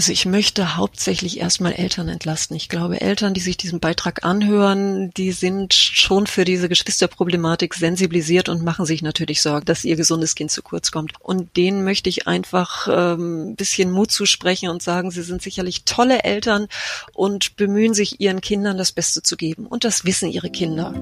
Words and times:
Also 0.00 0.12
ich 0.12 0.24
möchte 0.24 0.78
hauptsächlich 0.78 1.40
erstmal 1.40 1.74
Eltern 1.74 2.08
entlasten. 2.08 2.56
Ich 2.56 2.70
glaube, 2.70 3.02
Eltern, 3.02 3.34
die 3.34 3.42
sich 3.42 3.58
diesen 3.58 3.80
Beitrag 3.80 4.24
anhören, 4.24 5.10
die 5.14 5.30
sind 5.30 5.74
schon 5.74 6.26
für 6.26 6.46
diese 6.46 6.70
Geschwisterproblematik 6.70 7.74
sensibilisiert 7.74 8.48
und 8.48 8.64
machen 8.64 8.86
sich 8.86 9.02
natürlich 9.02 9.42
Sorgen, 9.42 9.66
dass 9.66 9.84
ihr 9.84 9.96
gesundes 9.96 10.34
Kind 10.34 10.52
zu 10.52 10.62
kurz 10.62 10.90
kommt. 10.90 11.12
Und 11.20 11.54
denen 11.58 11.84
möchte 11.84 12.08
ich 12.08 12.26
einfach 12.26 12.88
ähm, 12.90 13.56
bisschen 13.56 13.90
Mut 13.90 14.10
zusprechen 14.10 14.70
und 14.70 14.82
sagen, 14.82 15.10
sie 15.10 15.20
sind 15.20 15.42
sicherlich 15.42 15.84
tolle 15.84 16.24
Eltern 16.24 16.68
und 17.12 17.56
bemühen 17.56 17.92
sich, 17.92 18.22
ihren 18.22 18.40
Kindern 18.40 18.78
das 18.78 18.92
Beste 18.92 19.22
zu 19.22 19.36
geben. 19.36 19.66
Und 19.66 19.84
das 19.84 20.06
wissen 20.06 20.30
ihre 20.30 20.48
Kinder. 20.48 20.94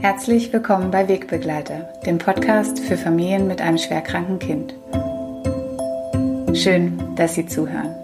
Herzlich 0.00 0.52
willkommen 0.52 0.92
bei 0.92 1.08
Wegbegleiter, 1.08 1.92
dem 2.06 2.18
Podcast 2.18 2.78
für 2.78 2.96
Familien 2.96 3.48
mit 3.48 3.60
einem 3.60 3.78
schwerkranken 3.78 4.38
Kind. 4.38 4.72
Schön, 6.54 6.98
dass 7.16 7.34
Sie 7.34 7.46
zuhören. 7.46 7.94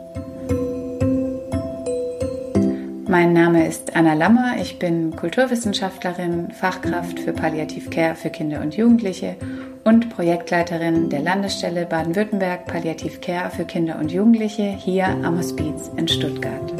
Mein 3.06 3.34
Name 3.34 3.66
ist 3.66 3.95
Anna 3.95 4.14
Lammer, 4.14 4.56
ich 4.60 4.78
bin 4.78 5.14
Kulturwissenschaftlerin, 5.14 6.50
Fachkraft 6.52 7.20
für 7.20 7.32
Palliativcare 7.32 8.14
für 8.14 8.30
Kinder 8.30 8.60
und 8.62 8.74
Jugendliche 8.74 9.37
und 9.84 10.09
Projektleiterin 10.10 11.10
der 11.10 11.20
Landesstelle 11.20 11.84
Baden-Württemberg 11.84 12.66
Palliativcare 12.66 13.50
für 13.50 13.64
Kinder 13.64 13.98
und 13.98 14.12
Jugendliche 14.12 14.62
hier 14.62 15.06
am 15.06 15.37
Hospiz 15.37 15.90
in 15.96 16.09
Stuttgart. 16.09 16.73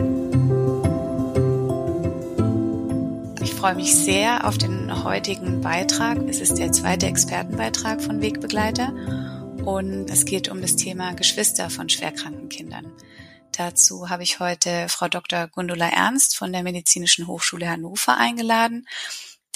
Ich 3.43 3.53
freue 3.55 3.75
mich 3.75 3.95
sehr 3.95 4.47
auf 4.47 4.57
den 4.57 5.05
heutigen 5.05 5.61
Beitrag. 5.61 6.19
Es 6.29 6.41
ist 6.41 6.59
der 6.59 6.73
zweite 6.73 7.07
Expertenbeitrag 7.07 8.01
von 8.01 8.23
Wegbegleiter 8.23 8.93
und 9.69 10.09
es 10.09 10.25
geht 10.25 10.49
um 10.49 10.63
das 10.63 10.77
Thema 10.77 11.13
Geschwister 11.13 11.69
von 11.69 11.91
schwerkranken 11.91 12.49
Kindern. 12.49 12.91
Dazu 13.53 14.09
habe 14.09 14.23
ich 14.23 14.41
heute 14.41 14.89
Frau 14.89 15.09
Dr. 15.09 15.47
Gundula 15.49 15.91
Ernst 15.91 16.39
von 16.39 16.55
der 16.55 16.63
Medizinischen 16.63 17.27
Hochschule 17.27 17.69
Hannover 17.69 18.17
eingeladen. 18.17 18.89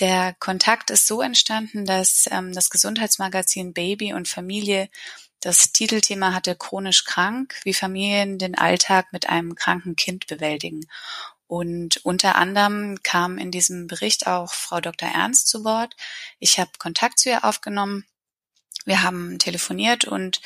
Der 0.00 0.34
Kontakt 0.38 0.90
ist 0.90 1.06
so 1.06 1.22
entstanden, 1.22 1.86
dass 1.86 2.28
ähm, 2.30 2.52
das 2.52 2.68
Gesundheitsmagazin 2.68 3.72
Baby 3.72 4.12
und 4.12 4.28
Familie 4.28 4.90
das 5.40 5.72
Titelthema 5.72 6.34
hatte 6.34 6.56
chronisch 6.56 7.04
krank, 7.04 7.58
wie 7.64 7.72
Familien 7.72 8.36
den 8.36 8.54
Alltag 8.54 9.14
mit 9.14 9.30
einem 9.30 9.54
kranken 9.54 9.96
Kind 9.96 10.26
bewältigen. 10.26 10.86
Und 11.46 12.04
unter 12.04 12.36
anderem 12.36 12.98
kam 13.02 13.38
in 13.38 13.50
diesem 13.50 13.86
Bericht 13.86 14.26
auch 14.26 14.52
Frau 14.52 14.82
Dr. 14.82 15.08
Ernst 15.08 15.48
zu 15.48 15.64
Wort. 15.64 15.96
Ich 16.38 16.60
habe 16.60 16.70
Kontakt 16.78 17.18
zu 17.18 17.30
ihr 17.30 17.44
aufgenommen 17.44 18.04
wir 18.84 19.02
haben 19.02 19.38
telefoniert 19.38 20.04
und 20.04 20.40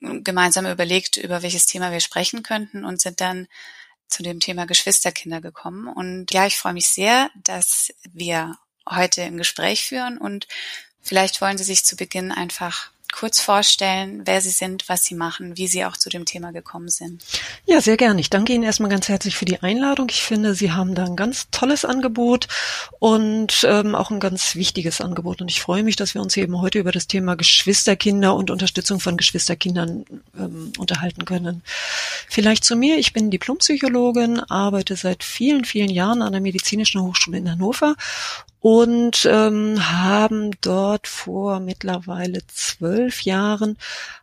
gemeinsam 0.00 0.66
überlegt, 0.66 1.16
über 1.16 1.42
welches 1.42 1.66
Thema 1.66 1.90
wir 1.90 2.00
sprechen 2.00 2.42
könnten 2.42 2.84
und 2.84 3.00
sind 3.00 3.20
dann 3.20 3.48
zu 4.06 4.22
dem 4.22 4.40
Thema 4.40 4.66
Geschwisterkinder 4.66 5.40
gekommen. 5.40 5.88
Und 5.88 6.32
ja, 6.32 6.46
ich 6.46 6.56
freue 6.56 6.72
mich 6.72 6.88
sehr, 6.88 7.30
dass 7.44 7.92
wir 8.12 8.56
heute 8.88 9.22
ein 9.22 9.36
Gespräch 9.36 9.84
führen 9.84 10.18
und 10.18 10.46
vielleicht 11.02 11.40
wollen 11.40 11.58
Sie 11.58 11.64
sich 11.64 11.84
zu 11.84 11.96
Beginn 11.96 12.32
einfach 12.32 12.90
kurz 13.12 13.40
vorstellen, 13.40 14.22
wer 14.24 14.40
Sie 14.40 14.50
sind, 14.50 14.88
was 14.88 15.04
Sie 15.04 15.14
machen, 15.14 15.56
wie 15.56 15.68
Sie 15.68 15.84
auch 15.84 15.96
zu 15.96 16.08
dem 16.08 16.24
Thema 16.24 16.52
gekommen 16.52 16.88
sind? 16.88 17.24
Ja, 17.66 17.80
sehr 17.80 17.96
gerne. 17.96 18.20
Ich 18.20 18.30
danke 18.30 18.52
Ihnen 18.52 18.64
erstmal 18.64 18.90
ganz 18.90 19.08
herzlich 19.08 19.36
für 19.36 19.44
die 19.44 19.62
Einladung. 19.62 20.08
Ich 20.10 20.22
finde, 20.22 20.54
Sie 20.54 20.72
haben 20.72 20.94
da 20.94 21.04
ein 21.04 21.16
ganz 21.16 21.48
tolles 21.50 21.84
Angebot 21.84 22.48
und 22.98 23.66
ähm, 23.68 23.94
auch 23.94 24.10
ein 24.10 24.20
ganz 24.20 24.54
wichtiges 24.54 25.00
Angebot. 25.00 25.40
Und 25.40 25.50
ich 25.50 25.60
freue 25.60 25.82
mich, 25.82 25.96
dass 25.96 26.14
wir 26.14 26.22
uns 26.22 26.36
eben 26.36 26.60
heute 26.60 26.78
über 26.78 26.92
das 26.92 27.06
Thema 27.06 27.34
Geschwisterkinder 27.34 28.34
und 28.34 28.50
Unterstützung 28.50 29.00
von 29.00 29.16
Geschwisterkindern 29.16 30.04
ähm, 30.38 30.72
unterhalten 30.78 31.24
können. 31.24 31.62
Vielleicht 32.28 32.64
zu 32.64 32.76
mir. 32.76 32.98
Ich 32.98 33.12
bin 33.12 33.30
Diplompsychologin, 33.30 34.40
arbeite 34.40 34.96
seit 34.96 35.24
vielen, 35.24 35.64
vielen 35.64 35.90
Jahren 35.90 36.22
an 36.22 36.32
der 36.32 36.40
Medizinischen 36.40 37.02
Hochschule 37.02 37.38
in 37.38 37.50
Hannover 37.50 37.96
und 38.60 39.26
ähm, 39.30 39.78
haben 39.80 40.50
dort 40.60 41.06
vor 41.06 41.60
mittlerweile 41.60 42.40
zwölf 42.48 43.22
Jahren 43.22 43.76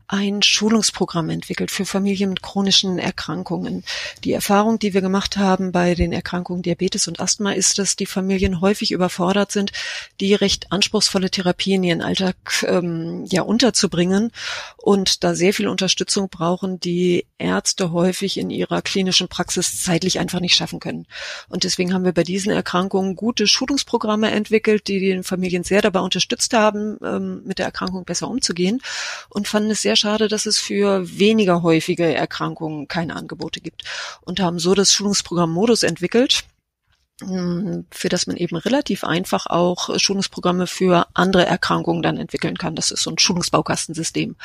ein 0.08 0.42
Schulungsprogramm 0.42 1.30
entwickelt 1.30 1.72
für 1.72 1.86
Familien 1.86 2.30
mit 2.30 2.42
chronischen 2.42 3.00
Erkrankungen. 3.00 3.84
Die 4.24 4.34
Erfahrung, 4.34 4.80
die 4.80 4.94
wir 4.94 5.02
gemacht 5.02 5.38
haben 5.38 5.72
bei 5.72 5.96
den 5.96 6.12
Erkrankungen 6.12 6.62
Diabetes 6.62 7.08
und 7.08 7.20
Asthma, 7.20 7.54
ist, 7.54 7.80
dass 7.80 7.96
die 7.96 8.06
Familien 8.06 8.62
häufig 8.62 8.92
überfordert 8.92 9.52
sind, 9.52 9.72
die 10.20 10.34
recht 10.36 10.72
anspruchsvolle 10.72 11.32
Therapien 11.32 11.84
in 11.84 11.90
ihren 11.90 12.02
Alltag 12.02 12.36
ähm, 12.68 13.26
ja 13.30 13.42
unterzubringen 13.42 14.32
und 14.78 15.24
da 15.24 15.36
sehr 15.36 15.54
viel 15.54 15.68
Unterstützung 15.68 16.30
brauchen, 16.30 16.80
die 16.80 17.26
Ärzte 17.38 17.92
häufig 17.92 18.38
in 18.38 18.50
ihrer 18.50 18.82
klinischen 18.82 19.28
Praxis 19.28 19.84
zeitlich 19.84 20.20
einfach 20.20 20.40
nicht 20.40 20.56
schaffen 20.56 20.80
können. 20.80 21.08
Und 21.50 21.64
deswegen 21.64 21.94
haben 21.94 22.06
wir 22.06 22.14
bei 22.14 22.24
diesen 22.24 22.52
Erkrankungen 22.52 23.16
gute 23.16 23.48
Schulungsprogramme 23.48 24.32
entwickelt, 24.32 24.88
die 24.88 25.00
den 25.00 25.24
Familien 25.24 25.64
sehr 25.64 25.82
dabei 25.82 26.00
unterstützt 26.00 26.54
haben, 26.54 26.98
ähm, 27.04 27.42
mit 27.46 27.60
der 27.60 27.66
Erkrankung 27.66 28.06
besser 28.06 28.30
umzugehen 28.30 28.82
und 29.30 29.48
fanden 29.48 29.72
es 29.72 29.82
sehr 29.82 29.95
sehr 29.96 30.12
schade, 30.12 30.28
dass 30.28 30.46
es 30.46 30.58
für 30.58 31.18
weniger 31.18 31.64
häufige 31.64 32.14
Erkrankungen 32.14 32.88
keine 32.88 33.16
Angebote 33.16 33.62
gibt 33.62 33.84
und 34.22 34.40
haben 34.40 34.60
so 34.60 34.74
das 34.74 34.92
Schulungsprogramm 34.92 35.52
Modus 35.52 35.84
entwickelt 35.84 36.44
hm, 37.22 37.86
für 37.92 38.10
das 38.10 38.28
man 38.28 38.36
eben 38.36 38.58
relativ 38.58 39.06
einfach 39.06 39.46
auch 39.46 39.98
Schulungsprogramme 39.98 40.68
für 40.68 41.08
andere 41.14 41.46
Erkrankungen 41.46 42.04
dann 42.04 42.18
entwickeln 42.18 42.58
kann. 42.58 42.76
Das 42.76 42.92
ist 42.92 43.04
so 43.04 43.12
ein 43.12 43.18
Schulungsbaukastensystem. 43.18 44.36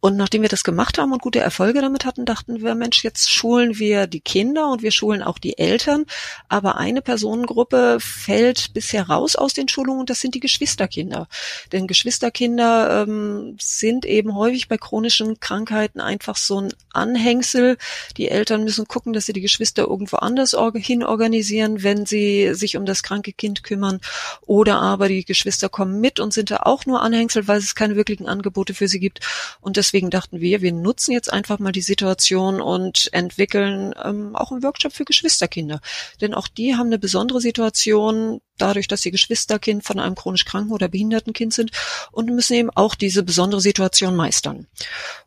Und 0.00 0.16
nachdem 0.16 0.40
wir 0.40 0.48
das 0.48 0.64
gemacht 0.64 0.96
haben 0.96 1.12
und 1.12 1.20
gute 1.20 1.40
Erfolge 1.40 1.82
damit 1.82 2.06
hatten, 2.06 2.24
dachten 2.24 2.62
wir, 2.62 2.74
Mensch, 2.74 3.04
jetzt 3.04 3.30
schulen 3.30 3.78
wir 3.78 4.06
die 4.06 4.20
Kinder 4.20 4.70
und 4.70 4.82
wir 4.82 4.92
schulen 4.92 5.22
auch 5.22 5.38
die 5.38 5.58
Eltern. 5.58 6.06
Aber 6.48 6.78
eine 6.78 7.02
Personengruppe 7.02 7.98
fällt 8.00 8.72
bisher 8.72 9.08
raus 9.08 9.36
aus 9.36 9.52
den 9.52 9.68
Schulungen 9.68 10.00
und 10.00 10.10
das 10.10 10.20
sind 10.20 10.34
die 10.34 10.40
Geschwisterkinder. 10.40 11.28
Denn 11.72 11.86
Geschwisterkinder 11.86 13.02
ähm, 13.02 13.56
sind 13.60 14.06
eben 14.06 14.34
häufig 14.34 14.68
bei 14.68 14.78
chronischen 14.78 15.38
Krankheiten 15.38 16.00
einfach 16.00 16.36
so 16.36 16.62
ein 16.62 16.72
Anhängsel. 16.94 17.76
Die 18.16 18.28
Eltern 18.28 18.64
müssen 18.64 18.88
gucken, 18.88 19.12
dass 19.12 19.26
sie 19.26 19.34
die 19.34 19.42
Geschwister 19.42 19.82
irgendwo 19.82 20.16
anders 20.16 20.56
hin 20.76 21.04
organisieren, 21.04 21.82
wenn 21.82 22.06
sie 22.06 22.54
sich 22.54 22.78
um 22.78 22.86
das 22.86 23.02
kranke 23.02 23.34
Kind 23.34 23.64
kümmern. 23.64 24.00
Oder 24.46 24.80
aber 24.80 25.08
die 25.08 25.26
Geschwister 25.26 25.68
kommen 25.68 26.00
mit 26.00 26.20
und 26.20 26.32
sind 26.32 26.50
da 26.50 26.60
auch 26.62 26.86
nur 26.86 27.02
Anhängsel, 27.02 27.48
weil 27.48 27.58
es 27.58 27.74
keine 27.74 27.96
wirklichen 27.96 28.26
Angebote 28.26 28.72
für 28.72 28.88
sie 28.88 28.98
gibt. 28.98 29.20
Und 29.60 29.76
das 29.76 29.89
deswegen 29.90 30.10
dachten 30.10 30.40
wir, 30.40 30.62
wir 30.62 30.72
nutzen 30.72 31.10
jetzt 31.10 31.32
einfach 31.32 31.58
mal 31.58 31.72
die 31.72 31.80
Situation 31.80 32.60
und 32.60 33.08
entwickeln 33.12 33.92
ähm, 34.02 34.36
auch 34.36 34.52
einen 34.52 34.62
Workshop 34.62 34.92
für 34.92 35.04
Geschwisterkinder. 35.04 35.80
Denn 36.20 36.32
auch 36.32 36.46
die 36.46 36.76
haben 36.76 36.86
eine 36.86 36.98
besondere 37.00 37.40
Situation, 37.40 38.40
dadurch, 38.56 38.86
dass 38.86 39.02
sie 39.02 39.10
Geschwisterkind 39.10 39.82
von 39.82 39.98
einem 39.98 40.14
chronisch 40.14 40.44
kranken 40.44 40.70
oder 40.70 40.86
behinderten 40.86 41.32
Kind 41.32 41.54
sind 41.54 41.72
und 42.12 42.30
müssen 42.30 42.54
eben 42.54 42.70
auch 42.70 42.94
diese 42.94 43.24
besondere 43.24 43.60
Situation 43.60 44.14
meistern. 44.14 44.68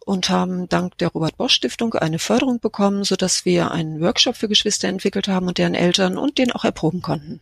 Und 0.06 0.30
haben 0.30 0.70
dank 0.70 0.98
der 0.98 1.10
Robert 1.10 1.36
Bosch 1.36 1.56
Stiftung 1.56 1.94
eine 1.96 2.20
Förderung 2.20 2.62
bekommen, 2.62 3.04
sodass 3.04 3.44
wir 3.44 3.72
einen 3.72 4.00
Workshop 4.00 4.38
für 4.38 4.48
Geschwister 4.48 4.88
entwickelt 4.88 5.28
haben 5.28 5.48
und 5.48 5.58
deren 5.58 5.76
Eltern 5.76 6.18
und 6.18 6.38
den 6.38 6.54
auch 6.54 6.64
erproben 6.64 7.02
konnten. 7.02 7.42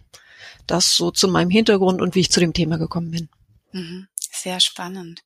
Das 0.66 0.96
so 0.96 1.12
zu 1.12 1.28
meinem 1.28 1.52
Hintergrund 1.52 2.02
und 2.02 2.16
wie 2.16 2.22
ich 2.22 2.32
zu 2.32 2.40
dem 2.40 2.54
Thema 2.54 2.78
gekommen 2.78 3.12
bin. 3.12 3.30
Mhm. 3.74 4.08
Sehr 4.18 4.60
spannend. 4.60 5.22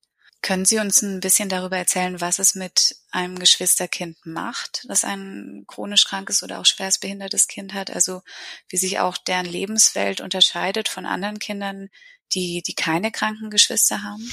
Können 0.46 0.66
Sie 0.66 0.78
uns 0.78 1.02
ein 1.02 1.22
bisschen 1.22 1.50
darüber 1.50 1.76
erzählen, 1.76 2.22
was 2.22 2.38
es 2.38 2.54
mit 2.54 2.98
einem 3.10 3.40
Geschwisterkind 3.40 4.28
macht, 4.28 4.86
das 4.88 5.04
ein 5.04 5.64
chronisch 5.66 6.06
krankes 6.06 6.44
oder 6.44 6.60
auch 6.60 6.68
schwerstbehindertes 6.68 7.48
Kind 7.48 7.74
hat? 7.74 7.90
Also 7.90 8.22
wie 8.70 8.78
sich 8.78 9.00
auch 9.00 9.18
deren 9.18 9.48
Lebenswelt 9.48 10.22
unterscheidet 10.22 10.88
von 10.88 11.08
anderen 11.08 11.40
Kindern, 11.40 11.90
die, 12.36 12.62
die 12.62 12.76
keine 12.76 13.12
kranken 13.12 13.50
Geschwister 13.50 14.04
haben? 14.04 14.32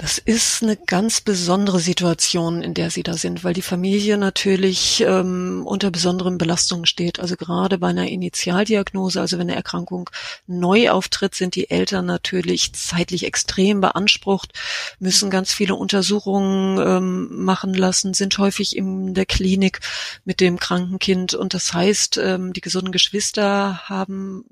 Das 0.00 0.16
ist 0.16 0.62
eine 0.62 0.78
ganz 0.78 1.20
besondere 1.20 1.78
Situation, 1.78 2.62
in 2.62 2.72
der 2.72 2.90
sie 2.90 3.02
da 3.02 3.18
sind, 3.18 3.44
weil 3.44 3.52
die 3.52 3.60
Familie 3.60 4.16
natürlich 4.16 5.04
ähm, 5.06 5.62
unter 5.66 5.90
besonderen 5.90 6.38
Belastungen 6.38 6.86
steht. 6.86 7.20
Also 7.20 7.36
gerade 7.36 7.76
bei 7.76 7.88
einer 7.88 8.08
Initialdiagnose, 8.08 9.20
also 9.20 9.36
wenn 9.36 9.48
eine 9.48 9.56
Erkrankung 9.56 10.08
neu 10.46 10.88
auftritt, 10.88 11.34
sind 11.34 11.54
die 11.54 11.68
Eltern 11.68 12.06
natürlich 12.06 12.72
zeitlich 12.72 13.26
extrem 13.26 13.82
beansprucht, 13.82 14.54
müssen 15.00 15.28
ganz 15.28 15.52
viele 15.52 15.74
Untersuchungen 15.74 16.78
ähm, 16.78 17.44
machen 17.44 17.74
lassen, 17.74 18.14
sind 18.14 18.38
häufig 18.38 18.74
in 18.74 19.12
der 19.12 19.26
Klinik 19.26 19.80
mit 20.24 20.40
dem 20.40 20.58
kranken 20.58 20.98
Kind. 20.98 21.34
Und 21.34 21.52
das 21.52 21.74
heißt, 21.74 22.16
ähm, 22.16 22.54
die 22.54 22.62
gesunden 22.62 22.92
Geschwister 22.92 23.82
haben 23.86 24.46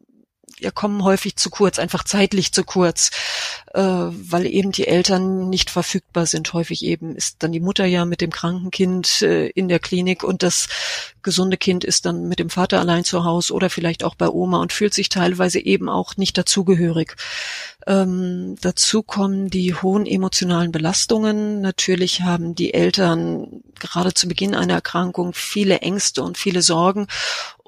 ja, 0.60 0.70
kommen 0.70 1.04
häufig 1.04 1.36
zu 1.36 1.50
kurz, 1.50 1.78
einfach 1.78 2.04
zeitlich 2.04 2.52
zu 2.52 2.64
kurz, 2.64 3.10
äh, 3.74 3.80
weil 3.80 4.46
eben 4.46 4.72
die 4.72 4.86
Eltern 4.86 5.48
nicht 5.48 5.70
verfügbar 5.70 6.26
sind. 6.26 6.52
Häufig 6.52 6.84
eben 6.84 7.14
ist 7.16 7.42
dann 7.42 7.52
die 7.52 7.60
Mutter 7.60 7.84
ja 7.84 8.04
mit 8.04 8.20
dem 8.20 8.30
kranken 8.30 8.70
Kind 8.70 9.22
äh, 9.22 9.48
in 9.48 9.68
der 9.68 9.78
Klinik 9.78 10.24
und 10.24 10.42
das 10.42 10.68
gesunde 11.22 11.56
Kind 11.56 11.84
ist 11.84 12.06
dann 12.06 12.28
mit 12.28 12.38
dem 12.38 12.50
Vater 12.50 12.80
allein 12.80 13.04
zu 13.04 13.24
Hause 13.24 13.52
oder 13.52 13.70
vielleicht 13.70 14.04
auch 14.04 14.14
bei 14.14 14.28
Oma 14.28 14.60
und 14.60 14.72
fühlt 14.72 14.94
sich 14.94 15.08
teilweise 15.08 15.60
eben 15.60 15.88
auch 15.88 16.16
nicht 16.16 16.38
dazugehörig. 16.38 17.16
Ähm, 17.88 18.56
dazu 18.60 19.02
kommen 19.02 19.48
die 19.48 19.72
hohen 19.74 20.04
emotionalen 20.04 20.72
Belastungen. 20.72 21.62
Natürlich 21.62 22.20
haben 22.20 22.54
die 22.54 22.74
Eltern 22.74 23.62
gerade 23.78 24.12
zu 24.12 24.28
Beginn 24.28 24.54
einer 24.54 24.74
Erkrankung 24.74 25.32
viele 25.32 25.78
Ängste 25.78 26.22
und 26.22 26.36
viele 26.36 26.60
Sorgen 26.60 27.06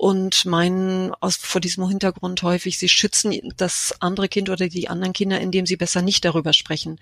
und 0.01 0.47
meinen 0.47 1.13
aus, 1.21 1.37
vor 1.37 1.61
diesem 1.61 1.87
Hintergrund 1.87 2.43
häufig, 2.43 2.79
sie 2.79 2.89
schützen 2.89 3.35
das 3.59 3.95
andere 4.01 4.31
Kind 4.31 4.49
oder 4.49 4.67
die 4.69 4.89
anderen 4.89 5.13
Kinder, 5.13 5.39
indem 5.39 5.67
sie 5.67 5.77
besser 5.77 6.01
nicht 6.01 6.25
darüber 6.25 6.55
sprechen. 6.55 6.99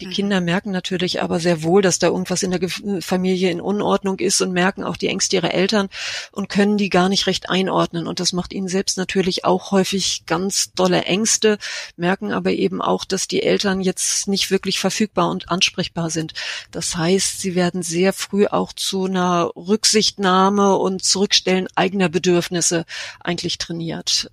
Die 0.00 0.06
mhm. 0.06 0.10
Kinder 0.10 0.40
merken 0.40 0.72
natürlich 0.72 1.22
aber 1.22 1.38
sehr 1.38 1.62
wohl, 1.62 1.80
dass 1.80 2.00
da 2.00 2.08
irgendwas 2.08 2.42
in 2.42 2.50
der 2.50 2.68
Familie 3.00 3.50
in 3.50 3.60
Unordnung 3.60 4.18
ist 4.18 4.40
und 4.40 4.50
merken 4.50 4.82
auch 4.82 4.96
die 4.96 5.06
Ängste 5.06 5.36
ihrer 5.36 5.54
Eltern 5.54 5.88
und 6.32 6.48
können 6.48 6.76
die 6.76 6.88
gar 6.88 7.08
nicht 7.08 7.28
recht 7.28 7.50
einordnen. 7.50 8.08
Und 8.08 8.18
das 8.18 8.32
macht 8.32 8.52
ihnen 8.52 8.66
selbst 8.66 8.98
natürlich 8.98 9.44
auch 9.44 9.70
häufig 9.70 10.24
ganz 10.26 10.72
dolle 10.74 11.02
Ängste, 11.02 11.58
merken 11.96 12.32
aber 12.32 12.43
eben 12.52 12.82
auch, 12.82 13.04
dass 13.04 13.28
die 13.28 13.42
Eltern 13.42 13.80
jetzt 13.80 14.28
nicht 14.28 14.50
wirklich 14.50 14.78
verfügbar 14.78 15.30
und 15.30 15.50
ansprechbar 15.50 16.10
sind. 16.10 16.34
Das 16.70 16.96
heißt, 16.96 17.40
sie 17.40 17.54
werden 17.54 17.82
sehr 17.82 18.12
früh 18.12 18.46
auch 18.46 18.72
zu 18.72 19.04
einer 19.04 19.50
Rücksichtnahme 19.56 20.76
und 20.76 21.04
Zurückstellen 21.04 21.68
eigener 21.74 22.08
Bedürfnisse 22.08 22.34
Bedürfnisse 22.34 22.84
eigentlich 23.20 23.58
trainiert. 23.58 24.30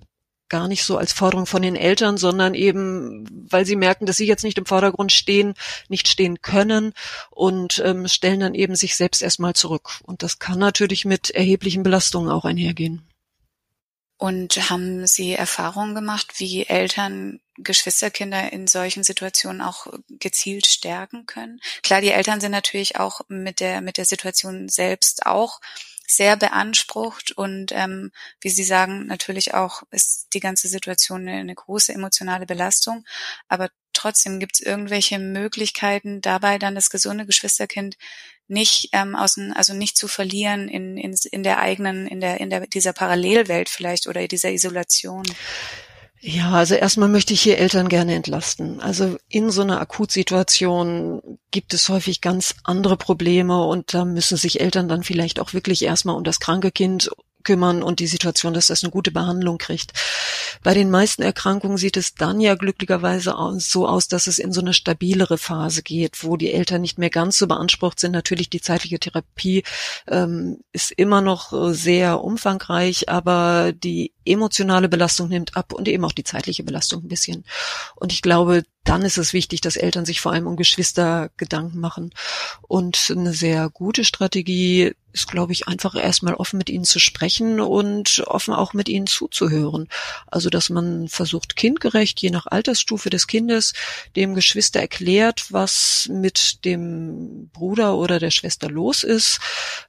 Gar 0.50 0.68
nicht 0.68 0.84
so 0.84 0.98
als 0.98 1.14
Forderung 1.14 1.46
von 1.46 1.62
den 1.62 1.76
Eltern, 1.76 2.18
sondern 2.18 2.56
eben, 2.56 3.26
weil 3.50 3.66
sie 3.66 3.78
merken, 3.78 4.06
dass 4.06 4.18
sie 4.18 4.26
jetzt 4.26 4.44
nicht 4.44 4.58
im 4.58 4.66
Vordergrund 4.66 5.12
stehen, 5.12 5.54
nicht 5.88 6.08
stehen 6.10 6.42
können 6.42 6.94
und 7.30 7.82
ähm, 7.86 8.08
stellen 8.08 8.42
dann 8.42 8.54
eben 8.54 8.76
sich 8.76 8.98
selbst 8.98 9.22
erstmal 9.22 9.54
zurück. 9.54 10.00
Und 10.04 10.24
das 10.24 10.40
kann 10.40 10.60
natürlich 10.60 11.06
mit 11.06 11.30
erheblichen 11.30 11.84
Belastungen 11.84 12.30
auch 12.30 12.44
einhergehen. 12.44 13.02
Und 14.22 14.70
haben 14.70 15.08
Sie 15.08 15.34
Erfahrungen 15.34 15.96
gemacht, 15.96 16.34
wie 16.38 16.68
Eltern 16.68 17.40
Geschwisterkinder 17.58 18.54
in 18.54 18.68
solchen 18.68 19.04
Situationen 19.04 19.62
auch 19.62 19.88
gezielt 20.10 20.68
stärken 20.68 21.26
können? 21.26 21.60
Klar, 21.82 22.02
die 22.02 22.12
Eltern 22.12 22.40
sind 22.40 22.52
natürlich 22.52 22.98
auch 22.98 23.22
mit 23.30 23.60
der, 23.60 23.82
mit 23.82 23.98
der 23.98 24.06
Situation 24.06 24.70
selbst 24.70 25.26
auch 25.26 25.60
sehr 26.08 26.38
beansprucht 26.38 27.32
und 27.32 27.72
ähm, 27.72 28.12
wie 28.42 28.52
Sie 28.52 28.64
sagen, 28.64 29.08
natürlich 29.08 29.56
auch 29.56 29.82
ist 29.90 30.28
die 30.34 30.40
ganze 30.40 30.68
Situation 30.68 31.28
eine, 31.28 31.40
eine 31.40 31.56
große 31.56 31.92
emotionale 31.92 32.46
Belastung, 32.46 33.04
aber 33.48 33.72
trotzdem 33.94 34.40
gibt 34.40 34.54
es 34.54 34.60
irgendwelche 34.60 35.18
Möglichkeiten, 35.18 36.22
dabei 36.22 36.60
dann 36.60 36.76
das 36.76 36.92
gesunde 36.92 37.26
Geschwisterkind 37.26 37.98
nicht 38.52 38.90
ähm, 38.92 39.16
aus, 39.16 39.40
also 39.56 39.74
nicht 39.74 39.98
zu 39.98 40.08
verlieren 40.08 40.68
in, 40.68 40.98
in, 40.98 41.16
in 41.32 41.44
der 41.44 41.60
eigenen, 41.60 42.06
in 42.06 42.20
der, 42.20 42.40
in 42.40 42.50
der 42.50 42.68
dieser 42.68 42.94
Parallelwelt 42.94 43.70
vielleicht 43.70 44.08
oder 44.08 44.28
dieser 44.28 44.52
Isolation. 44.52 45.24
Ja, 46.24 46.52
also 46.52 46.76
erstmal 46.76 47.10
möchte 47.10 47.34
ich 47.34 47.42
hier 47.42 47.58
Eltern 47.58 47.90
gerne 47.90 48.14
entlasten. 48.14 48.80
Also 48.80 49.18
in 49.28 49.50
so 49.50 49.64
einer 49.64 49.82
Akutsituation 49.82 51.40
gibt 51.50 51.74
es 51.74 51.90
häufig 51.90 52.22
ganz 52.22 52.54
andere 52.64 52.96
Probleme 52.96 53.66
und 53.66 53.96
da 53.96 54.06
müssen 54.06 54.38
sich 54.38 54.62
Eltern 54.62 54.88
dann 54.88 55.02
vielleicht 55.02 55.40
auch 55.40 55.54
wirklich 55.54 55.84
erstmal 55.84 56.16
um 56.16 56.24
das 56.24 56.40
kranke 56.40 56.72
Kind 56.72 57.10
kümmern 57.44 57.84
und 57.84 58.00
die 58.00 58.08
Situation, 58.08 58.54
dass 58.54 58.68
das 58.68 58.84
eine 58.84 58.92
gute 58.92 59.12
Behandlung 59.12 59.58
kriegt. 59.58 59.94
Bei 60.64 60.74
den 60.74 60.90
meisten 60.90 61.22
Erkrankungen 61.22 61.78
sieht 61.78 61.98
es 61.98 62.16
dann 62.16 62.40
ja 62.40 62.56
glücklicherweise 62.56 63.36
so 63.58 63.88
aus, 63.88 64.08
dass 64.08 64.28
es 64.28 64.40
in 64.40 64.52
so 64.52 64.62
eine 64.62 64.74
stabilere 64.74 65.38
Phase 65.38 65.82
geht, 65.82 66.24
wo 66.24 66.38
die 66.38 66.52
Eltern 66.52 66.82
nicht 66.82 66.98
mehr 66.98 67.10
ganz 67.10 67.38
so 67.38 67.48
beansprucht 67.48 68.00
sind. 68.00 68.12
Natürlich 68.12 68.50
die 68.50 68.62
zeitliche 68.62 69.00
Therapie 69.00 69.64
ähm, 70.08 70.60
ist 70.72 70.92
immer 70.92 71.22
noch 71.22 71.54
äh, 71.54 71.74
sehr 71.74 72.24
umfangreich, 72.24 73.10
aber 73.10 73.72
die 73.74 74.14
emotionale 74.26 74.90
Belastung 74.90 75.30
nimmt 75.30 75.56
ab 75.56 75.74
und 75.74 75.88
eben 75.88 76.06
auch 76.06 76.12
die 76.12 76.24
zeitliche 76.24 76.64
Belastung 76.64 77.04
ein 77.04 77.08
bisschen. 77.08 77.44
Und 77.96 78.14
ich 78.14 78.22
glaube, 78.22 78.64
dann 78.84 79.04
ist 79.04 79.18
es 79.18 79.34
wichtig, 79.34 79.62
dass 79.62 79.76
Eltern 79.76 80.06
sich 80.06 80.22
vor 80.22 80.32
allem 80.32 80.48
um 80.48 80.56
Geschwister 80.56 81.30
Gedanken 81.38 81.80
machen. 81.80 82.14
Und 82.68 83.14
eine 83.16 83.34
sehr 83.34 83.70
gute 83.70 84.04
Strategie 84.04 84.94
ist, 85.14 85.28
glaube 85.28 85.52
ich, 85.52 85.68
einfach 85.68 85.96
erstmal 85.96 86.36
offen 86.36 86.58
mit 86.58 86.70
ihnen 86.70 86.86
zu 86.86 87.00
sprechen 87.00 87.60
und 87.60 88.24
offen 88.28 88.54
auch 88.54 88.74
mit 88.74 88.90
ihnen 88.90 89.08
zuzuhören. 89.08 89.88
Also, 90.28 90.50
dass 90.50 90.70
man 90.70 91.08
versucht, 91.08 91.56
kindgerecht, 91.56 92.22
je 92.22 92.30
nach 92.30 92.48
Altersstufe 92.48 93.10
des 93.10 93.28
Kindes, 93.28 93.74
dem 94.16 94.36
Geschwister 94.36 94.80
erklärt, 94.80 95.48
was 95.50 96.08
mit 96.12 96.66
dem 96.66 97.50
Bruder 97.54 97.98
oder 97.98 98.20
der 98.20 98.32
Schwester 98.32 98.70
los 98.70 99.04
ist, 99.04 99.40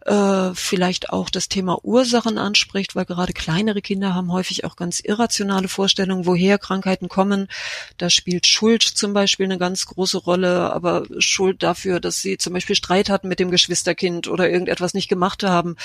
äh, 0.06 0.50
vielleicht 0.54 1.10
auch 1.10 1.30
das 1.30 1.48
Thema 1.48 1.84
Ursachen 1.84 2.38
anspricht, 2.38 2.96
weil 2.96 3.04
gerade 3.04 3.32
kleinere 3.32 3.82
Kinder 3.82 4.14
haben 4.14 4.32
häufig 4.32 4.64
auch 4.64 4.76
ganz 4.76 5.00
irrationale 5.00 5.68
Vorstellungen, 5.68 6.26
woher 6.26 6.58
Krankheiten 6.58 7.08
kommen. 7.08 7.48
Da 7.96 8.10
spielt 8.10 8.46
Schuld 8.46 8.81
Schuld 8.82 8.99
zum 8.99 9.12
Beispiel 9.12 9.46
eine 9.46 9.58
ganz 9.58 9.87
große 9.87 10.19
Rolle, 10.19 10.73
aber 10.73 11.05
Schuld 11.19 11.62
dafür, 11.62 12.00
dass 12.00 12.20
sie 12.20 12.38
zum 12.38 12.52
Beispiel 12.52 12.76
Streit 12.76 13.08
hatten 13.08 13.29
mit 13.29 13.40
dem 13.40 13.50
Geschwisterkind 13.50 14.29
oder 14.29 14.49
irgendetwas 14.50 14.94
nicht 14.94 15.08
gemacht 15.08 15.43
haben 15.43 15.76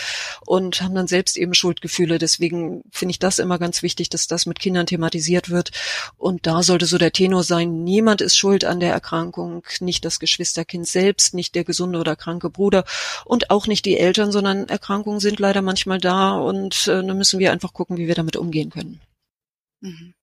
und 0.45 0.81
haben 0.81 0.95
dann 0.95 1.07
selbst 1.07 1.37
eben 1.37 1.53
Schuldgefühle. 1.53 2.17
Deswegen 2.17 2.83
finde 2.91 3.11
ich 3.11 3.19
das 3.19 3.39
immer 3.39 3.59
ganz 3.59 3.83
wichtig, 3.83 4.09
dass 4.09 4.27
das 4.27 4.45
mit 4.45 4.59
Kindern 4.59 4.85
thematisiert 4.85 5.49
wird. 5.49 5.71
Und 6.17 6.47
da 6.47 6.63
sollte 6.63 6.85
so 6.85 6.97
der 6.97 7.11
Tenor 7.11 7.43
sein, 7.43 7.83
niemand 7.83 8.21
ist 8.21 8.37
schuld 8.37 8.65
an 8.65 8.79
der 8.79 8.91
Erkrankung, 8.91 9.63
nicht 9.79 10.05
das 10.05 10.19
Geschwisterkind 10.19 10.87
selbst, 10.87 11.33
nicht 11.33 11.55
der 11.55 11.63
gesunde 11.63 11.99
oder 11.99 12.15
kranke 12.15 12.49
Bruder 12.49 12.85
und 13.25 13.49
auch 13.49 13.67
nicht 13.67 13.85
die 13.85 13.97
Eltern, 13.97 14.31
sondern 14.31 14.67
Erkrankungen 14.69 15.19
sind 15.19 15.39
leider 15.39 15.61
manchmal 15.61 15.99
da 15.99 16.37
und 16.37 16.87
äh, 16.87 17.03
dann 17.03 17.17
müssen 17.17 17.39
wir 17.39 17.51
einfach 17.51 17.73
gucken, 17.73 17.97
wie 17.97 18.07
wir 18.07 18.15
damit 18.15 18.35
umgehen 18.37 18.69
können. 18.69 18.99
Mhm. 19.81 20.13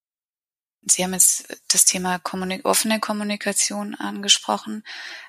Sie 0.87 1.03
haben 1.03 1.15
jetzt 1.15 1.47
das 1.69 1.85
Thema 1.85 2.19
Kommunik 2.19 2.65
offene 2.65 3.01
Kommunikation 3.01 3.95
angesprochen. 3.95 4.85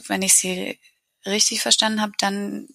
Wenn 0.07 0.21
ich 0.21 0.33
Sie 0.35 0.79
richtig 1.25 1.61
verstanden 1.61 2.01
habe, 2.01 2.13
dann 2.17 2.67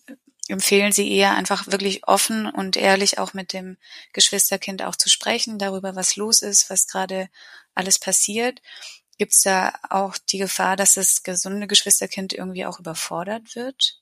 empfehlen 0.49 0.93
Sie 0.93 1.11
eher 1.11 1.35
einfach 1.35 1.67
wirklich 1.69 2.06
offen 2.09 2.47
und 2.47 2.77
ehrlich 2.77 3.19
auch 3.19 3.35
mit 3.35 3.53
dem 3.53 3.77
Geschwisterkind 4.12 4.82
auch 4.82 4.97
zu 4.97 5.09
sprechen, 5.09 5.59
darüber, 5.59 5.94
was 5.94 6.17
los 6.17 6.43
ist, 6.43 6.71
was 6.71 6.87
gerade 6.87 7.29
alles 7.75 7.99
passiert. 7.99 8.61
Gibt 9.19 9.33
es 9.33 9.43
da 9.43 9.75
auch 9.91 10.17
die 10.17 10.38
Gefahr, 10.38 10.76
dass 10.76 10.94
das 10.94 11.23
gesunde 11.23 11.67
Geschwisterkind 11.67 12.33
irgendwie 12.33 12.67
auch 12.67 12.81
überfordert 12.81 13.55
wird? 13.55 14.00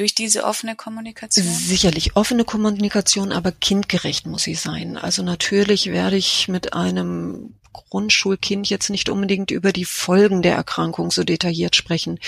durch 0.00 0.14
diese 0.14 0.44
offene 0.44 0.76
Kommunikation? 0.76 1.46
Sicherlich 1.46 2.16
offene 2.16 2.44
Kommunikation, 2.44 3.32
aber 3.32 3.52
kindgerecht 3.52 4.26
muss 4.26 4.44
sie 4.44 4.54
sein. 4.54 4.96
Also 4.96 5.22
natürlich 5.22 5.86
werde 5.86 6.16
ich 6.16 6.48
mit 6.48 6.72
einem 6.72 7.60
Grundschulkind 7.72 8.68
jetzt 8.68 8.90
nicht 8.90 9.08
unbedingt 9.08 9.50
über 9.50 9.72
die 9.72 9.84
Folgen 9.84 10.42
der 10.42 10.54
Erkrankung 10.54 11.10
so 11.10 11.22
detailliert 11.22 11.76
sprechen. 11.76 12.18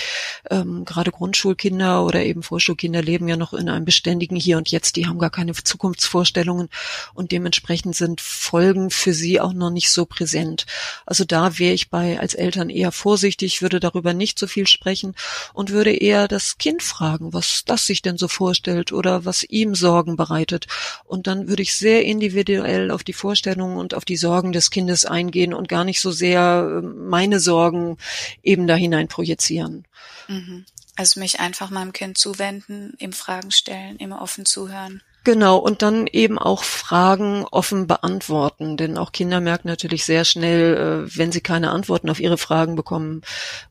Ähm, 0.49 0.85
gerade 0.85 1.11
Grundschulkinder 1.11 2.05
oder 2.05 2.23
eben 2.23 2.43
Vorschulkinder 2.43 3.01
leben 3.01 3.27
ja 3.27 3.35
noch 3.35 3.53
in 3.53 3.69
einem 3.69 3.85
beständigen 3.85 4.37
Hier 4.37 4.57
und 4.57 4.71
Jetzt. 4.71 4.95
Die 4.95 5.05
haben 5.05 5.19
gar 5.19 5.29
keine 5.29 5.53
Zukunftsvorstellungen 5.53 6.69
und 7.13 7.31
dementsprechend 7.31 7.95
sind 7.95 8.21
Folgen 8.21 8.89
für 8.89 9.13
sie 9.13 9.41
auch 9.41 9.53
noch 9.53 9.69
nicht 9.69 9.89
so 9.89 10.05
präsent. 10.05 10.65
Also 11.05 11.25
da 11.25 11.59
wäre 11.59 11.73
ich 11.73 11.89
bei 11.89 12.19
als 12.19 12.33
Eltern 12.33 12.69
eher 12.69 12.91
vorsichtig, 12.91 13.61
würde 13.61 13.79
darüber 13.79 14.13
nicht 14.13 14.39
so 14.39 14.47
viel 14.47 14.67
sprechen 14.67 15.15
und 15.53 15.71
würde 15.71 15.93
eher 15.93 16.27
das 16.27 16.57
Kind 16.57 16.83
fragen, 16.83 17.33
was 17.33 17.63
das 17.65 17.85
sich 17.85 18.01
denn 18.01 18.17
so 18.17 18.27
vorstellt 18.27 18.93
oder 18.93 19.25
was 19.25 19.43
ihm 19.43 19.75
Sorgen 19.75 20.15
bereitet. 20.15 20.67
Und 21.03 21.27
dann 21.27 21.47
würde 21.47 21.63
ich 21.63 21.75
sehr 21.75 22.05
individuell 22.05 22.91
auf 22.91 23.03
die 23.03 23.13
Vorstellungen 23.13 23.77
und 23.77 23.93
auf 23.93 24.05
die 24.05 24.17
Sorgen 24.17 24.53
des 24.53 24.69
Kindes 24.69 25.05
eingehen 25.05 25.32
eingehen 25.33 25.53
und 25.53 25.67
gar 25.67 25.83
nicht 25.83 26.01
so 26.01 26.11
sehr 26.11 26.79
ähm, 26.79 27.07
meine 27.09 27.39
Sorgen 27.39 27.97
eben 28.41 28.67
da 28.67 28.75
hinein 28.75 29.07
projizieren. 29.07 29.85
Mhm. 30.27 30.65
Also 30.95 31.19
mich 31.19 31.39
einfach 31.39 31.71
meinem 31.71 31.91
Kind 31.91 32.17
zuwenden, 32.17 32.93
ihm 32.99 33.13
Fragen 33.13 33.51
stellen, 33.51 33.97
immer 33.97 34.21
offen 34.21 34.45
zuhören. 34.45 35.01
Genau, 35.25 35.57
und 35.57 35.81
dann 35.81 36.05
eben 36.05 36.37
auch 36.37 36.65
Fragen 36.65 37.45
offen 37.49 37.87
beantworten, 37.87 38.75
denn 38.75 38.97
auch 38.97 39.13
Kinder 39.13 39.39
merken 39.39 39.69
natürlich 39.69 40.03
sehr 40.03 40.25
schnell, 40.25 40.75
äh, 41.07 41.17
wenn 41.17 41.31
sie 41.31 41.39
keine 41.39 41.71
Antworten 41.71 42.09
auf 42.09 42.19
ihre 42.19 42.37
Fragen 42.37 42.75
bekommen 42.75 43.21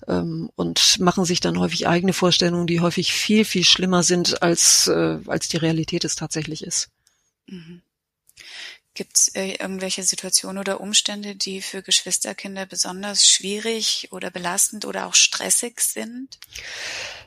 ähm, 0.09 0.51
und 0.57 0.99
machen 0.99 1.27
sich 1.27 1.41
dann 1.41 1.59
häufig 1.59 1.87
eigene 1.87 2.15
Vorstellungen, 2.15 2.67
die 2.67 2.81
häufig 2.81 3.13
viel, 3.13 3.45
viel 3.45 3.65
schlimmer 3.65 4.03
sind, 4.03 4.43
als, 4.43 4.89
äh, 4.89 5.19
als 5.27 5.49
die 5.49 5.59
Realität 5.59 6.07
es 6.07 6.17
tatsächlich 6.17 6.65
ist. 6.65 6.89
Mhm. 7.47 7.82
Gibt 8.95 9.17
es 9.17 9.29
äh, 9.29 9.53
irgendwelche 9.53 10.03
Situationen 10.03 10.59
oder 10.59 10.81
Umstände, 10.81 11.35
die 11.35 11.63
für 11.63 11.83
Geschwisterkinder 11.83 12.67
besonders 12.67 13.27
schwierig 13.27 14.09
oder 14.11 14.31
belastend 14.31 14.85
oder 14.85 15.07
auch 15.07 15.15
stressig 15.15 15.81
sind? 15.81 16.39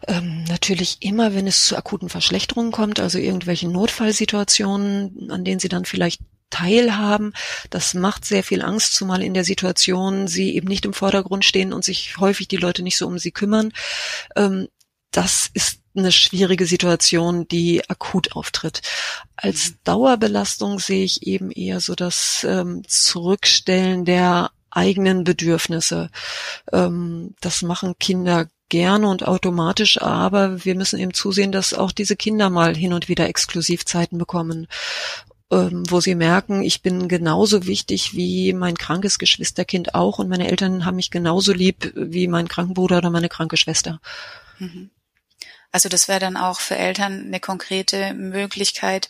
Ähm, 0.07 0.43
natürlich 0.43 0.97
immer, 1.01 1.33
wenn 1.33 1.47
es 1.47 1.65
zu 1.65 1.75
akuten 1.75 2.09
Verschlechterungen 2.09 2.71
kommt, 2.71 2.99
also 2.99 3.17
irgendwelche 3.17 3.67
Notfallsituationen, 3.67 5.31
an 5.31 5.43
denen 5.43 5.59
sie 5.59 5.69
dann 5.69 5.85
vielleicht 5.85 6.21
teilhaben. 6.51 7.33
Das 7.71 7.95
macht 7.95 8.25
sehr 8.25 8.43
viel 8.43 8.61
Angst, 8.61 8.93
zumal 8.93 9.23
in 9.23 9.33
der 9.33 9.43
Situation 9.43 10.27
sie 10.27 10.55
eben 10.55 10.67
nicht 10.67 10.85
im 10.85 10.93
Vordergrund 10.93 11.45
stehen 11.45 11.73
und 11.73 11.83
sich 11.83 12.17
häufig 12.17 12.47
die 12.47 12.57
Leute 12.57 12.83
nicht 12.83 12.97
so 12.97 13.07
um 13.07 13.17
sie 13.17 13.31
kümmern. 13.31 13.73
Ähm, 14.35 14.67
das 15.11 15.49
ist 15.53 15.79
eine 15.95 16.11
schwierige 16.11 16.65
Situation, 16.65 17.47
die 17.47 17.87
akut 17.89 18.35
auftritt. 18.35 18.81
Als 19.35 19.71
mhm. 19.71 19.75
Dauerbelastung 19.83 20.79
sehe 20.79 21.03
ich 21.03 21.25
eben 21.25 21.51
eher 21.51 21.79
so 21.79 21.95
das 21.95 22.45
ähm, 22.47 22.83
Zurückstellen 22.87 24.05
der 24.05 24.51
eigenen 24.69 25.23
Bedürfnisse. 25.23 26.09
Ähm, 26.71 27.35
das 27.41 27.61
machen 27.61 27.95
Kinder 27.99 28.47
gerne 28.69 29.07
und 29.07 29.27
automatisch, 29.27 30.01
aber 30.01 30.65
wir 30.65 30.75
müssen 30.75 30.99
eben 30.99 31.13
zusehen, 31.13 31.51
dass 31.51 31.73
auch 31.73 31.91
diese 31.91 32.15
Kinder 32.15 32.49
mal 32.49 32.75
hin 32.75 32.93
und 32.93 33.07
wieder 33.07 33.29
Exklusivzeiten 33.29 34.17
bekommen 34.17 34.67
ähm, 35.51 35.83
wo 35.89 35.99
sie 35.99 36.15
merken, 36.15 36.63
ich 36.63 36.81
bin 36.81 37.07
genauso 37.07 37.65
wichtig 37.67 38.15
wie 38.15 38.53
mein 38.53 38.75
krankes 38.75 39.19
Geschwisterkind 39.19 39.93
auch 39.93 40.19
und 40.19 40.27
meine 40.27 40.47
Eltern 40.49 40.85
haben 40.85 40.95
mich 40.95 41.11
genauso 41.11 41.53
lieb 41.53 41.93
wie 41.95 42.27
mein 42.27 42.47
kranken 42.47 42.73
Bruder 42.73 42.97
oder 42.97 43.09
meine 43.09 43.29
kranke 43.29 43.57
Schwester. 43.57 43.99
Mhm. 44.59 44.89
Also 45.75 45.89
das 45.89 46.07
wäre 46.07 46.21
dann 46.21 46.37
auch 46.37 46.61
für 46.61 46.77
Eltern 46.77 47.25
eine 47.25 47.41
konkrete 47.41 48.13
Möglichkeit, 48.13 49.09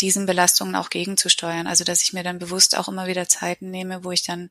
diesen 0.00 0.26
Belastungen 0.26 0.74
auch 0.74 0.90
gegenzusteuern. 0.90 1.68
Also 1.68 1.84
dass 1.84 2.02
ich 2.02 2.12
mir 2.12 2.24
dann 2.24 2.40
bewusst 2.40 2.76
auch 2.76 2.88
immer 2.88 3.06
wieder 3.06 3.28
Zeiten 3.28 3.70
nehme, 3.70 4.02
wo 4.02 4.10
ich 4.10 4.24
dann 4.24 4.50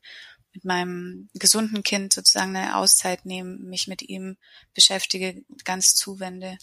mit 0.54 0.64
meinem 0.64 1.28
gesunden 1.34 1.84
Kind 1.84 2.14
sozusagen 2.14 2.56
eine 2.56 2.78
Auszeit 2.78 3.26
nehme, 3.26 3.58
mich 3.58 3.90
mit 3.90 4.04
ihm 4.04 4.38
beschäftige, 4.74 5.44
ganz 5.66 5.96
zuwende. 5.96 6.58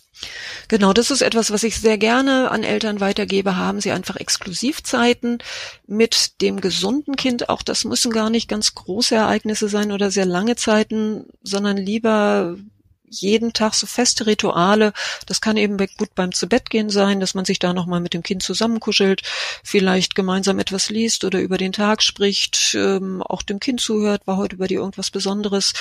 Genau, 0.68 0.94
das 0.94 1.10
ist 1.10 1.20
etwas, 1.20 1.50
was 1.50 1.62
ich 1.62 1.76
sehr 1.76 1.98
gerne 1.98 2.50
an 2.50 2.64
Eltern 2.64 3.00
weitergebe. 3.00 3.58
Haben 3.58 3.82
sie 3.82 3.92
einfach 3.92 4.16
Exklusivzeiten 4.16 5.42
mit 5.86 6.40
dem 6.40 6.62
gesunden 6.62 7.16
Kind. 7.16 7.50
Auch 7.50 7.60
das 7.60 7.84
müssen 7.84 8.12
gar 8.12 8.30
nicht 8.30 8.48
ganz 8.48 8.74
große 8.74 9.14
Ereignisse 9.14 9.68
sein 9.68 9.92
oder 9.92 10.10
sehr 10.10 10.24
lange 10.24 10.56
Zeiten, 10.56 11.26
sondern 11.42 11.76
lieber 11.76 12.56
jeden 13.20 13.52
Tag 13.52 13.74
so 13.74 13.86
feste 13.86 14.26
Rituale. 14.26 14.92
Das 15.26 15.40
kann 15.40 15.56
eben 15.56 15.76
gut 15.76 16.14
beim 16.14 16.32
Zubettgehen 16.32 16.90
sein, 16.90 17.20
dass 17.20 17.34
man 17.34 17.44
sich 17.44 17.58
da 17.58 17.72
nochmal 17.72 18.00
mit 18.00 18.14
dem 18.14 18.22
Kind 18.22 18.42
zusammenkuschelt, 18.42 19.22
vielleicht 19.62 20.14
gemeinsam 20.14 20.58
etwas 20.58 20.90
liest 20.90 21.24
oder 21.24 21.40
über 21.40 21.58
den 21.58 21.72
Tag 21.72 22.02
spricht, 22.02 22.74
ähm, 22.74 23.22
auch 23.22 23.42
dem 23.42 23.60
Kind 23.60 23.80
zuhört, 23.80 24.26
war 24.26 24.36
heute 24.36 24.56
über 24.56 24.68
dir 24.68 24.80
irgendwas 24.80 25.10
Besonderes. 25.10 25.72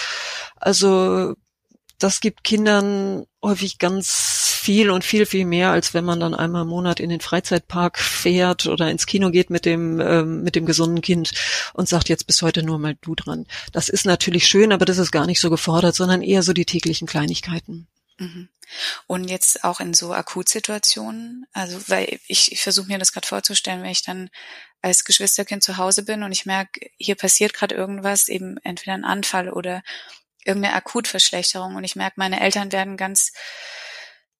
Also 0.56 1.36
das 2.00 2.20
gibt 2.20 2.44
Kindern 2.44 3.26
häufig 3.42 3.78
ganz 3.80 4.43
viel 4.64 4.90
und 4.92 5.04
viel, 5.04 5.26
viel 5.26 5.44
mehr, 5.44 5.72
als 5.72 5.94
wenn 5.94 6.06
man 6.06 6.22
dann 6.22 6.34
einmal 6.34 6.62
im 6.62 6.70
Monat 6.70 7.02
in 7.02 7.10
den 7.10 7.20
Freizeitpark 7.20 8.00
fährt 8.00 8.66
oder 8.66 8.90
ins 8.90 9.06
Kino 9.06 9.30
geht 9.30 9.50
mit 9.50 9.66
dem, 9.66 10.00
ähm, 10.00 10.42
mit 10.42 10.56
dem 10.56 10.66
gesunden 10.66 11.02
Kind 11.02 11.32
und 11.74 11.90
sagt, 11.90 12.08
jetzt 12.08 12.28
bis 12.28 12.42
heute 12.42 12.64
nur 12.64 12.80
mal 12.80 12.96
du 13.02 13.14
dran. 13.14 13.46
Das 13.74 13.90
ist 13.90 14.06
natürlich 14.06 14.48
schön, 14.48 14.72
aber 14.72 14.86
das 14.86 15.00
ist 15.00 15.12
gar 15.12 15.26
nicht 15.26 15.42
so 15.42 15.50
gefordert, 15.50 15.96
sondern 15.96 16.22
eher 16.22 16.44
so 16.44 16.54
die 16.54 16.66
täglichen 16.66 17.08
Kleinigkeiten. 17.08 17.88
Mhm. 18.18 18.48
Und 19.06 19.30
jetzt 19.30 19.66
auch 19.66 19.82
in 19.82 19.94
so 19.94 20.14
Akutsituationen, 20.14 21.46
also 21.52 21.78
weil 21.88 22.20
ich, 22.28 22.54
ich 22.54 22.62
versuche 22.62 22.88
mir 22.88 23.00
das 23.00 23.12
gerade 23.12 23.28
vorzustellen, 23.28 23.84
wenn 23.84 23.92
ich 23.92 24.04
dann 24.04 24.30
als 24.82 25.04
Geschwisterkind 25.04 25.62
zu 25.62 25.76
Hause 25.76 26.04
bin 26.04 26.24
und 26.24 26.32
ich 26.32 26.46
merke, 26.46 26.90
hier 26.98 27.16
passiert 27.16 27.54
gerade 27.54 27.76
irgendwas, 27.76 28.30
eben 28.30 28.58
entweder 28.64 28.94
ein 28.94 29.04
Anfall 29.04 29.50
oder 29.50 29.84
irgendeine 30.46 30.76
Akutverschlechterung 30.76 31.76
und 31.76 31.84
ich 31.84 31.98
merke, 31.98 32.16
meine 32.16 32.40
Eltern 32.40 32.72
werden 32.72 32.96
ganz 32.96 33.34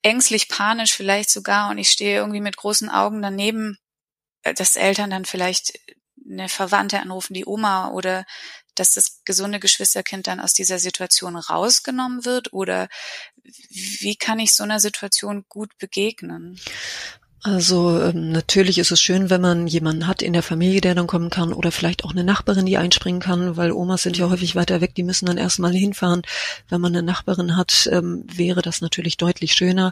ängstlich, 0.04 0.50
panisch 0.50 0.94
vielleicht 0.94 1.30
sogar 1.30 1.70
und 1.70 1.78
ich 1.78 1.90
stehe 1.90 2.18
irgendwie 2.18 2.42
mit 2.42 2.58
großen 2.58 2.90
Augen 2.90 3.22
daneben, 3.22 3.78
äh, 4.44 4.54
dass 4.54 4.76
Eltern 4.76 5.10
dann 5.10 5.26
vielleicht 5.26 5.80
eine 6.30 6.50
Verwandte 6.50 7.00
anrufen, 7.00 7.34
die 7.34 7.46
Oma 7.46 7.90
oder 7.90 8.26
dass 8.76 8.94
das 8.94 9.22
gesunde 9.26 9.60
Geschwisterkind 9.60 10.28
dann 10.28 10.40
aus 10.40 10.54
dieser 10.54 10.80
Situation 10.80 11.36
rausgenommen 11.36 12.26
wird 12.26 12.54
oder 12.54 12.88
wie 13.70 14.16
kann 14.16 14.40
ich 14.40 14.54
so 14.54 14.64
einer 14.64 14.80
Situation 14.80 15.46
gut 15.48 15.78
begegnen? 15.78 16.60
Also 17.46 18.02
ähm, 18.02 18.32
natürlich 18.32 18.78
ist 18.78 18.92
es 18.92 19.02
schön, 19.02 19.30
wenn 19.30 19.42
man 19.42 19.68
jemanden 19.68 20.08
hat 20.08 20.22
in 20.22 20.32
der 20.32 20.44
Familie, 20.44 20.80
der 20.80 20.96
dann 20.96 21.08
kommen 21.08 21.30
kann 21.30 21.52
oder 21.52 21.74
vielleicht 21.74 22.06
auch 22.06 22.12
eine 22.12 22.24
Nachbarin, 22.24 22.66
die 22.66 22.78
einspringen 22.78 23.20
kann, 23.20 23.58
weil 23.58 23.74
Omas 23.74 24.04
sind 24.04 24.18
ja 24.18 24.30
häufig 24.30 24.56
weiter 24.56 24.80
weg, 24.80 24.96
die 24.96 25.04
müssen 25.04 25.26
dann 25.26 25.38
erstmal 25.38 25.74
hinfahren. 25.74 26.22
Wenn 26.70 26.80
man 26.80 26.96
eine 26.96 27.04
Nachbarin 27.04 27.58
hat, 27.58 27.90
ähm, 27.92 28.24
wäre 28.34 28.62
das 28.62 28.80
natürlich 28.80 29.18
deutlich 29.18 29.52
schöner. 29.52 29.92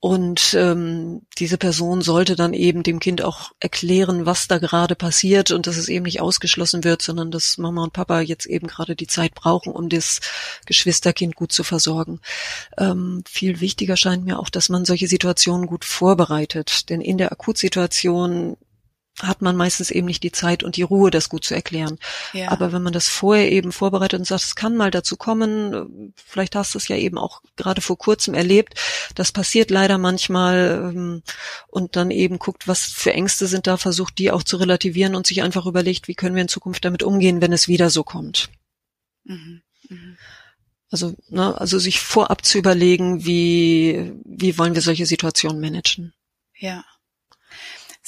Und 0.00 0.54
ähm, 0.54 1.22
diese 1.38 1.58
Person 1.58 2.02
sollte 2.02 2.36
dann 2.36 2.54
eben 2.54 2.84
dem 2.84 3.00
Kind 3.00 3.20
auch 3.20 3.50
erklären, 3.58 4.26
was 4.26 4.46
da 4.46 4.58
gerade 4.58 4.94
passiert 4.94 5.50
und 5.50 5.66
dass 5.66 5.76
es 5.76 5.88
eben 5.88 6.04
nicht 6.04 6.20
ausgeschlossen 6.20 6.84
wird, 6.84 7.02
sondern 7.02 7.32
dass 7.32 7.58
Mama 7.58 7.82
und 7.82 7.92
Papa 7.92 8.20
jetzt 8.20 8.46
eben 8.46 8.68
gerade 8.68 8.94
die 8.94 9.08
Zeit 9.08 9.34
brauchen, 9.34 9.72
um 9.72 9.88
das 9.88 10.20
Geschwisterkind 10.66 11.34
gut 11.34 11.50
zu 11.50 11.64
versorgen. 11.64 12.20
Ähm, 12.76 13.24
viel 13.28 13.58
wichtiger 13.60 13.96
scheint 13.96 14.24
mir 14.24 14.38
auch, 14.38 14.50
dass 14.50 14.68
man 14.68 14.84
solche 14.84 15.08
Situationen 15.08 15.66
gut 15.66 15.84
vorbereitet. 15.84 16.88
Denn 16.90 17.00
in 17.00 17.18
der 17.18 17.32
Akutsituation 17.32 18.56
hat 19.22 19.42
man 19.42 19.56
meistens 19.56 19.90
eben 19.90 20.06
nicht 20.06 20.22
die 20.22 20.32
Zeit 20.32 20.62
und 20.62 20.76
die 20.76 20.82
Ruhe, 20.82 21.10
das 21.10 21.28
gut 21.28 21.44
zu 21.44 21.54
erklären. 21.54 21.98
Ja. 22.32 22.50
Aber 22.50 22.72
wenn 22.72 22.82
man 22.82 22.92
das 22.92 23.08
vorher 23.08 23.50
eben 23.50 23.72
vorbereitet 23.72 24.20
und 24.20 24.26
sagt, 24.26 24.44
es 24.44 24.54
kann 24.54 24.76
mal 24.76 24.90
dazu 24.90 25.16
kommen, 25.16 26.14
vielleicht 26.14 26.54
hast 26.54 26.74
du 26.74 26.78
es 26.78 26.88
ja 26.88 26.96
eben 26.96 27.18
auch 27.18 27.42
gerade 27.56 27.80
vor 27.80 27.98
kurzem 27.98 28.34
erlebt, 28.34 28.74
das 29.14 29.32
passiert 29.32 29.70
leider 29.70 29.98
manchmal 29.98 30.92
ähm, 30.94 31.22
und 31.68 31.96
dann 31.96 32.10
eben 32.10 32.38
guckt, 32.38 32.68
was 32.68 32.84
für 32.84 33.12
Ängste 33.12 33.46
sind 33.46 33.66
da, 33.66 33.76
versucht 33.76 34.18
die 34.18 34.30
auch 34.30 34.42
zu 34.42 34.56
relativieren 34.56 35.14
und 35.14 35.26
sich 35.26 35.42
einfach 35.42 35.66
überlegt, 35.66 36.08
wie 36.08 36.14
können 36.14 36.34
wir 36.34 36.42
in 36.42 36.48
Zukunft 36.48 36.84
damit 36.84 37.02
umgehen, 37.02 37.40
wenn 37.40 37.52
es 37.52 37.68
wieder 37.68 37.90
so 37.90 38.04
kommt. 38.04 38.50
Mhm. 39.24 39.62
Mhm. 39.88 40.16
Also, 40.90 41.14
ne, 41.28 41.58
also 41.60 41.78
sich 41.78 42.00
vorab 42.00 42.44
zu 42.44 42.58
überlegen, 42.58 43.24
wie, 43.24 44.12
wie 44.24 44.56
wollen 44.56 44.74
wir 44.74 44.82
solche 44.82 45.06
Situationen 45.06 45.60
managen. 45.60 46.14
Ja. 46.56 46.84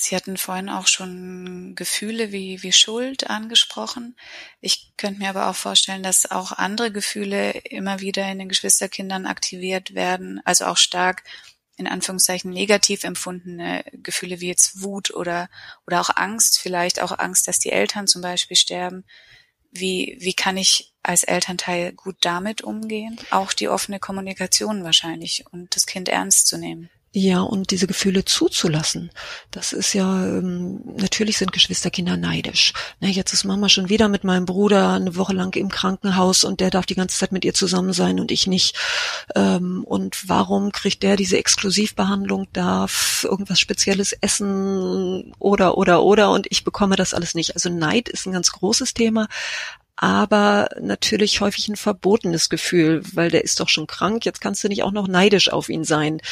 Sie 0.02 0.16
hatten 0.16 0.38
vorhin 0.38 0.70
auch 0.70 0.86
schon 0.86 1.74
Gefühle 1.74 2.32
wie, 2.32 2.62
wie 2.62 2.72
Schuld 2.72 3.28
angesprochen. 3.28 4.16
Ich 4.62 4.92
könnte 4.96 5.20
mir 5.20 5.28
aber 5.28 5.48
auch 5.48 5.54
vorstellen, 5.54 6.02
dass 6.02 6.30
auch 6.30 6.52
andere 6.52 6.90
Gefühle 6.90 7.50
immer 7.50 8.00
wieder 8.00 8.26
in 8.32 8.38
den 8.38 8.48
Geschwisterkindern 8.48 9.26
aktiviert 9.26 9.94
werden, 9.94 10.40
also 10.46 10.64
auch 10.64 10.78
stark 10.78 11.22
in 11.76 11.86
Anführungszeichen 11.86 12.50
negativ 12.50 13.04
empfundene 13.04 13.84
Gefühle 13.92 14.40
wie 14.40 14.48
jetzt 14.48 14.80
Wut 14.80 15.12
oder, 15.12 15.50
oder 15.86 16.00
auch 16.00 16.10
Angst, 16.16 16.58
vielleicht 16.58 17.00
auch 17.02 17.18
Angst, 17.18 17.46
dass 17.46 17.58
die 17.58 17.70
Eltern 17.70 18.06
zum 18.06 18.22
Beispiel 18.22 18.56
sterben. 18.56 19.04
Wie, 19.70 20.16
wie 20.18 20.34
kann 20.34 20.56
ich 20.56 20.94
als 21.02 21.24
Elternteil 21.24 21.92
gut 21.92 22.16
damit 22.22 22.62
umgehen? 22.62 23.20
Auch 23.30 23.52
die 23.52 23.68
offene 23.68 24.00
Kommunikation 24.00 24.82
wahrscheinlich 24.82 25.44
und 25.52 25.76
das 25.76 25.84
Kind 25.84 26.08
ernst 26.08 26.46
zu 26.46 26.56
nehmen. 26.56 26.90
Ja, 27.12 27.40
und 27.40 27.72
diese 27.72 27.88
Gefühle 27.88 28.24
zuzulassen. 28.24 29.10
Das 29.50 29.72
ist 29.72 29.94
ja, 29.94 30.24
ähm, 30.24 30.80
natürlich 30.96 31.38
sind 31.38 31.52
Geschwisterkinder 31.52 32.16
neidisch. 32.16 32.72
Na, 33.00 33.08
jetzt 33.08 33.32
ist 33.32 33.42
Mama 33.42 33.68
schon 33.68 33.88
wieder 33.88 34.08
mit 34.08 34.22
meinem 34.22 34.46
Bruder 34.46 34.92
eine 34.92 35.16
Woche 35.16 35.32
lang 35.32 35.56
im 35.56 35.70
Krankenhaus 35.70 36.44
und 36.44 36.60
der 36.60 36.70
darf 36.70 36.86
die 36.86 36.94
ganze 36.94 37.18
Zeit 37.18 37.32
mit 37.32 37.44
ihr 37.44 37.52
zusammen 37.52 37.92
sein 37.92 38.20
und 38.20 38.30
ich 38.30 38.46
nicht. 38.46 38.76
Ähm, 39.34 39.82
und 39.82 40.28
warum 40.28 40.70
kriegt 40.70 41.02
der 41.02 41.16
diese 41.16 41.36
Exklusivbehandlung, 41.36 42.46
darf 42.52 43.26
irgendwas 43.28 43.58
Spezielles 43.58 44.12
essen 44.12 45.34
oder, 45.40 45.78
oder, 45.78 46.04
oder 46.04 46.30
und 46.30 46.46
ich 46.50 46.62
bekomme 46.62 46.94
das 46.94 47.12
alles 47.12 47.34
nicht. 47.34 47.54
Also 47.54 47.70
Neid 47.70 48.08
ist 48.08 48.26
ein 48.26 48.32
ganz 48.32 48.52
großes 48.52 48.94
Thema, 48.94 49.26
aber 50.02 50.70
natürlich 50.80 51.42
häufig 51.42 51.68
ein 51.68 51.76
verbotenes 51.76 52.48
Gefühl, 52.48 53.02
weil 53.12 53.30
der 53.30 53.44
ist 53.44 53.60
doch 53.60 53.68
schon 53.68 53.86
krank, 53.86 54.24
jetzt 54.24 54.40
kannst 54.40 54.64
du 54.64 54.68
nicht 54.68 54.82
auch 54.82 54.92
noch 54.92 55.08
neidisch 55.08 55.52
auf 55.52 55.68
ihn 55.68 55.84
sein. 55.84 56.22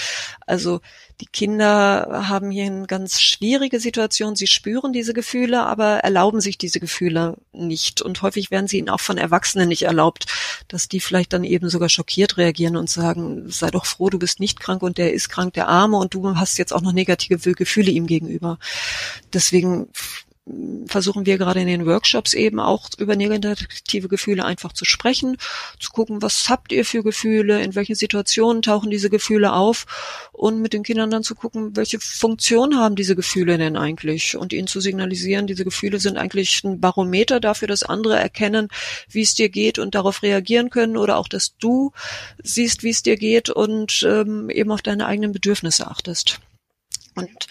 Also 0.47 0.81
die 1.21 1.27
Kinder 1.27 2.25
haben 2.31 2.51
hier 2.51 2.65
eine 2.65 2.87
ganz 2.87 3.21
schwierige 3.21 3.79
Situation. 3.79 4.37
Sie 4.37 4.47
spüren 4.47 4.95
diese 4.95 5.13
Gefühle, 5.13 5.65
aber 5.65 5.99
erlauben 5.99 6.41
sich 6.41 6.57
diese 6.57 6.81
Gefühle 6.81 7.37
nicht. 7.53 8.01
Und 8.01 8.23
häufig 8.23 8.51
werden 8.51 8.69
sie 8.69 8.79
ihnen 8.79 8.89
auch 8.89 9.01
von 9.01 9.19
Erwachsenen 9.19 9.69
nicht 9.69 9.83
erlaubt, 9.83 10.25
dass 10.69 10.89
die 10.89 11.01
vielleicht 11.01 11.35
dann 11.35 11.45
eben 11.45 11.69
sogar 11.69 11.91
schockiert 11.91 12.39
reagieren 12.39 12.77
und 12.77 12.89
sagen, 12.89 13.51
sei 13.51 13.71
doch 13.71 13.85
froh, 13.85 14.09
du 14.09 14.19
bist 14.19 14.41
nicht 14.41 14.61
krank 14.61 14.81
und 14.81 14.97
der 14.97 15.13
ist 15.13 15.29
krank, 15.29 15.53
der 15.53 15.69
Arme, 15.69 15.99
und 15.99 16.15
du 16.15 16.37
hast 16.37 16.57
jetzt 16.57 16.73
auch 16.73 16.81
noch 16.81 16.93
negative 16.93 17.53
Gefühle 17.53 17.91
ihm 17.91 18.07
gegenüber. 18.07 18.59
Deswegen 19.35 19.89
versuchen 20.87 21.27
wir 21.27 21.39
gerade 21.39 21.61
in 21.61 21.67
den 21.67 21.87
Workshops 21.87 22.35
eben 22.35 22.61
auch 22.61 22.89
über 22.99 23.17
negative 23.17 24.09
Gefühle 24.09 24.45
einfach 24.45 24.73
zu 24.73 24.85
sprechen, 24.85 25.37
zu 25.79 25.91
gucken, 25.91 26.23
was 26.23 26.49
habt 26.49 26.73
ihr 26.73 26.85
für 26.85 27.03
Gefühle, 27.03 27.63
in 27.63 27.75
welchen 27.75 27.95
Situationen 27.95 28.63
tauchen 28.63 28.91
diese 28.91 29.11
Gefühle 29.11 29.53
auf 29.53 29.87
und 30.33 30.61
mit 30.61 30.73
den 30.73 30.83
Kindern 30.83 31.11
dann 31.11 31.23
zu 31.23 31.35
gucken, 31.35 31.77
welche 31.77 31.99
Funktion 32.01 32.77
haben 32.77 32.97
diese 32.97 33.17
Gefühle 33.17 33.59
denn 33.59 33.77
eigentlich 33.77 34.37
und 34.37 34.53
ihnen 34.53 34.67
zu 34.67 34.81
signalisieren, 34.81 35.47
diese 35.47 35.65
Gefühle 35.65 35.99
sind 35.99 36.17
eigentlich 36.17 36.63
ein 36.65 36.81
Barometer 36.81 37.41
dafür, 37.41 37.69
dass 37.69 37.83
andere 37.83 38.19
erkennen, 38.19 38.69
wie 39.11 39.23
es 39.23 39.35
dir 39.35 39.49
geht 39.49 39.79
und 39.79 39.95
darauf 39.95 40.23
reagieren 40.23 40.71
können 40.71 40.97
oder 40.97 41.17
auch, 41.17 41.29
dass 41.29 41.57
du 41.59 41.93
siehst, 42.43 42.83
wie 42.83 42.91
es 42.91 43.03
dir 43.03 43.17
geht 43.17 43.51
und 43.51 44.03
ähm, 44.09 44.51
eben 44.51 44.71
auf 44.71 44.83
deine 44.83 45.07
eigenen 45.07 45.33
Bedürfnisse 45.33 45.87
achtest. 45.87 46.41
Und 47.19 47.49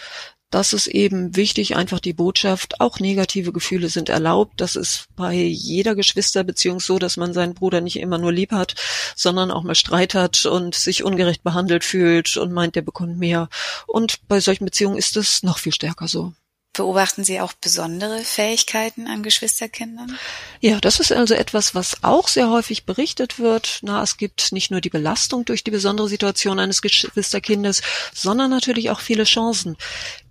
das 0.49 0.71
ist 0.71 0.87
eben 0.87 1.35
wichtig, 1.35 1.75
einfach 1.75 1.99
die 1.99 2.13
Botschaft, 2.13 2.79
auch 2.79 2.99
negative 2.99 3.51
Gefühle 3.51 3.89
sind 3.89 4.07
erlaubt. 4.07 4.61
Das 4.61 4.75
ist 4.77 5.07
bei 5.15 5.33
jeder 5.33 5.93
Geschwisterbeziehung 5.93 6.79
so, 6.79 6.99
dass 6.99 7.17
man 7.17 7.33
seinen 7.33 7.53
Bruder 7.53 7.81
nicht 7.81 7.97
immer 7.97 8.17
nur 8.17 8.31
lieb 8.31 8.51
hat, 8.51 8.75
sondern 9.15 9.51
auch 9.51 9.63
mal 9.63 9.75
Streit 9.75 10.13
hat 10.13 10.45
und 10.45 10.73
sich 10.73 11.03
ungerecht 11.03 11.43
behandelt 11.43 11.83
fühlt 11.83 12.37
und 12.37 12.53
meint, 12.53 12.75
der 12.75 12.81
bekommt 12.81 13.17
mehr. 13.17 13.49
Und 13.87 14.25
bei 14.27 14.39
solchen 14.39 14.65
Beziehungen 14.65 14.97
ist 14.97 15.17
es 15.17 15.43
noch 15.43 15.57
viel 15.57 15.73
stärker 15.73 16.07
so. 16.07 16.33
Beobachten 16.77 17.23
Sie 17.23 17.41
auch 17.41 17.53
besondere 17.53 18.19
Fähigkeiten 18.19 19.07
an 19.07 19.23
Geschwisterkindern? 19.23 20.15
Ja, 20.61 20.79
das 20.79 20.99
ist 20.99 21.11
also 21.11 21.33
etwas, 21.33 21.73
was 21.73 22.03
auch 22.03 22.27
sehr 22.27 22.51
häufig 22.51 22.85
berichtet 22.85 23.39
wird. 23.39 23.79
Na, 23.81 24.03
es 24.03 24.17
gibt 24.17 24.51
nicht 24.51 24.69
nur 24.69 24.79
die 24.79 24.91
Belastung 24.91 25.43
durch 25.43 25.63
die 25.63 25.71
besondere 25.71 26.07
Situation 26.07 26.59
eines 26.59 26.83
Geschwisterkindes, 26.83 27.81
sondern 28.13 28.51
natürlich 28.51 28.91
auch 28.91 28.99
viele 28.99 29.23
Chancen. 29.23 29.75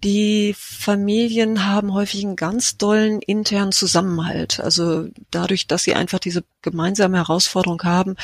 Die 0.04 0.54
Familien 0.56 1.66
haben 1.66 1.92
häufig 1.92 2.24
einen 2.24 2.36
ganz 2.36 2.76
dollen 2.76 3.20
internen 3.22 3.72
Zusammenhalt. 3.72 4.60
Also 4.60 5.08
dadurch, 5.32 5.66
dass 5.66 5.82
sie 5.82 5.94
einfach 5.94 6.20
diese 6.20 6.44
gemeinsame 6.62 7.16
Herausforderung 7.16 7.82
haben, 7.82 8.16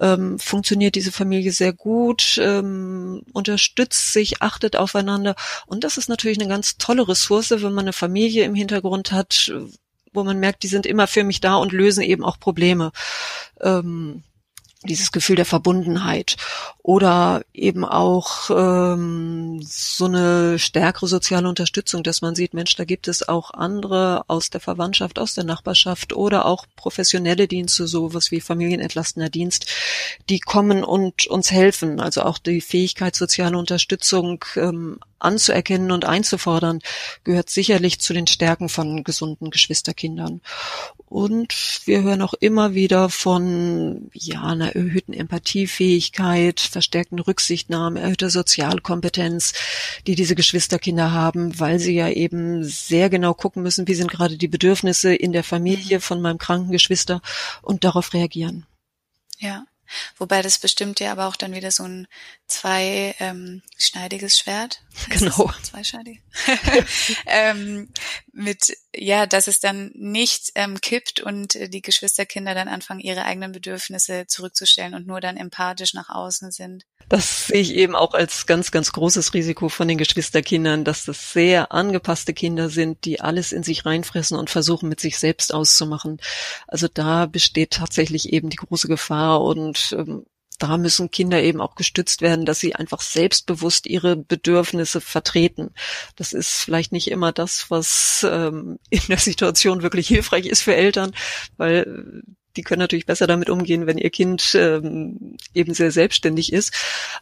ähm, 0.00 0.38
funktioniert 0.38 0.94
diese 0.94 1.12
Familie 1.12 1.52
sehr 1.52 1.72
gut, 1.72 2.38
ähm, 2.38 3.22
unterstützt 3.32 4.12
sich, 4.12 4.42
achtet 4.42 4.76
aufeinander. 4.76 5.34
Und 5.66 5.84
das 5.84 5.96
ist 5.96 6.08
natürlich 6.08 6.38
eine 6.38 6.48
ganz 6.48 6.76
tolle 6.76 7.08
Ressource, 7.08 7.50
wenn 7.62 7.72
man 7.72 7.84
eine 7.84 7.92
Familie 7.92 8.44
im 8.44 8.54
Hintergrund 8.54 9.12
hat, 9.12 9.52
wo 10.12 10.24
man 10.24 10.38
merkt, 10.38 10.62
die 10.62 10.68
sind 10.68 10.86
immer 10.86 11.06
für 11.06 11.24
mich 11.24 11.40
da 11.40 11.56
und 11.56 11.72
lösen 11.72 12.02
eben 12.02 12.24
auch 12.24 12.38
Probleme. 12.38 12.92
Ähm, 13.60 14.22
dieses 14.84 15.12
Gefühl 15.12 15.36
der 15.36 15.44
Verbundenheit 15.44 16.36
oder 16.82 17.42
eben 17.52 17.84
auch 17.84 18.50
ähm, 18.50 19.60
so 19.62 20.06
eine 20.06 20.58
stärkere 20.58 21.06
soziale 21.06 21.48
Unterstützung, 21.48 22.02
dass 22.02 22.20
man 22.20 22.34
sieht, 22.34 22.54
Mensch, 22.54 22.74
da 22.74 22.84
gibt 22.84 23.06
es 23.06 23.28
auch 23.28 23.52
andere 23.52 24.24
aus 24.26 24.50
der 24.50 24.60
Verwandtschaft, 24.60 25.18
aus 25.18 25.34
der 25.34 25.44
Nachbarschaft 25.44 26.12
oder 26.12 26.46
auch 26.46 26.66
professionelle 26.76 27.46
Dienste, 27.46 27.86
sowas 27.86 28.30
wie 28.30 28.40
familienentlastender 28.40 29.30
Dienst, 29.30 29.66
die 30.28 30.40
kommen 30.40 30.82
und 30.82 31.26
uns 31.26 31.50
helfen. 31.52 32.00
Also 32.00 32.22
auch 32.22 32.38
die 32.38 32.60
Fähigkeit, 32.60 33.14
soziale 33.14 33.56
Unterstützung 33.56 34.44
ähm, 34.56 34.98
anzuerkennen 35.22 35.90
und 35.90 36.04
einzufordern, 36.04 36.80
gehört 37.24 37.50
sicherlich 37.50 38.00
zu 38.00 38.12
den 38.12 38.26
Stärken 38.26 38.68
von 38.68 39.04
gesunden 39.04 39.50
Geschwisterkindern. 39.50 40.40
Und 41.06 41.82
wir 41.84 42.02
hören 42.02 42.22
auch 42.22 42.34
immer 42.34 42.74
wieder 42.74 43.10
von 43.10 44.10
ja 44.14 44.42
einer 44.42 44.74
erhöhten 44.74 45.12
Empathiefähigkeit, 45.12 46.60
verstärkten 46.60 47.18
Rücksichtnahme, 47.18 48.00
erhöhter 48.00 48.30
Sozialkompetenz, 48.30 49.52
die 50.06 50.14
diese 50.14 50.34
Geschwisterkinder 50.34 51.12
haben, 51.12 51.58
weil 51.60 51.78
sie 51.78 51.94
ja 51.94 52.08
eben 52.08 52.64
sehr 52.64 53.10
genau 53.10 53.34
gucken 53.34 53.62
müssen, 53.62 53.86
wie 53.88 53.94
sind 53.94 54.10
gerade 54.10 54.38
die 54.38 54.48
Bedürfnisse 54.48 55.14
in 55.14 55.32
der 55.32 55.44
Familie 55.44 56.00
von 56.00 56.20
meinem 56.20 56.38
kranken 56.38 56.72
Geschwister 56.72 57.20
und 57.60 57.84
darauf 57.84 58.14
reagieren. 58.14 58.66
Ja. 59.38 59.66
Wobei 60.16 60.40
das 60.40 60.58
bestimmt 60.58 61.00
ja 61.00 61.12
aber 61.12 61.26
auch 61.26 61.36
dann 61.36 61.54
wieder 61.54 61.70
so 61.70 61.84
ein 61.84 62.06
zweischneidiges 62.46 63.62
ähm, 64.34 64.42
Schwert. 64.42 64.82
Genau. 65.08 65.50
Zweischneidig. 65.62 66.20
ähm, 67.26 67.90
mit, 68.32 68.76
ja, 68.94 69.26
dass 69.26 69.46
es 69.46 69.60
dann 69.60 69.90
nicht 69.94 70.52
ähm, 70.54 70.80
kippt 70.80 71.20
und 71.20 71.54
äh, 71.54 71.68
die 71.68 71.82
Geschwisterkinder 71.82 72.54
dann 72.54 72.68
anfangen, 72.68 73.00
ihre 73.00 73.24
eigenen 73.24 73.52
Bedürfnisse 73.52 74.26
zurückzustellen 74.26 74.94
und 74.94 75.06
nur 75.06 75.20
dann 75.20 75.36
empathisch 75.36 75.94
nach 75.94 76.08
außen 76.08 76.50
sind. 76.50 76.84
Das 77.08 77.48
sehe 77.48 77.60
ich 77.60 77.74
eben 77.74 77.94
auch 77.94 78.14
als 78.14 78.46
ganz, 78.46 78.70
ganz 78.70 78.92
großes 78.92 79.34
Risiko 79.34 79.68
von 79.68 79.88
den 79.88 79.98
Geschwisterkindern, 79.98 80.84
dass 80.84 81.04
das 81.04 81.32
sehr 81.32 81.72
angepasste 81.72 82.32
Kinder 82.32 82.70
sind, 82.70 83.04
die 83.04 83.20
alles 83.20 83.52
in 83.52 83.62
sich 83.62 83.84
reinfressen 83.84 84.38
und 84.38 84.50
versuchen, 84.50 84.88
mit 84.88 85.00
sich 85.00 85.18
selbst 85.18 85.52
auszumachen. 85.52 86.18
Also 86.66 86.88
da 86.88 87.26
besteht 87.26 87.72
tatsächlich 87.72 88.32
eben 88.32 88.48
die 88.50 88.56
große 88.56 88.88
Gefahr 88.88 89.42
und 89.42 89.94
ähm, 89.98 90.24
da 90.62 90.76
müssen 90.78 91.10
Kinder 91.10 91.42
eben 91.42 91.60
auch 91.60 91.74
gestützt 91.74 92.22
werden, 92.22 92.46
dass 92.46 92.60
sie 92.60 92.76
einfach 92.76 93.00
selbstbewusst 93.00 93.86
ihre 93.86 94.16
Bedürfnisse 94.16 95.00
vertreten. 95.00 95.74
Das 96.14 96.32
ist 96.32 96.58
vielleicht 96.58 96.92
nicht 96.92 97.10
immer 97.10 97.32
das, 97.32 97.70
was 97.70 98.24
ähm, 98.28 98.78
in 98.90 99.02
der 99.08 99.18
Situation 99.18 99.82
wirklich 99.82 100.06
hilfreich 100.06 100.46
ist 100.46 100.62
für 100.62 100.76
Eltern, 100.76 101.12
weil 101.56 102.22
die 102.56 102.62
können 102.62 102.80
natürlich 102.80 103.06
besser 103.06 103.26
damit 103.26 103.50
umgehen, 103.50 103.86
wenn 103.86 103.98
ihr 103.98 104.10
Kind 104.10 104.54
ähm, 104.54 105.36
eben 105.54 105.74
sehr 105.74 105.90
selbstständig 105.90 106.52
ist. 106.52 106.72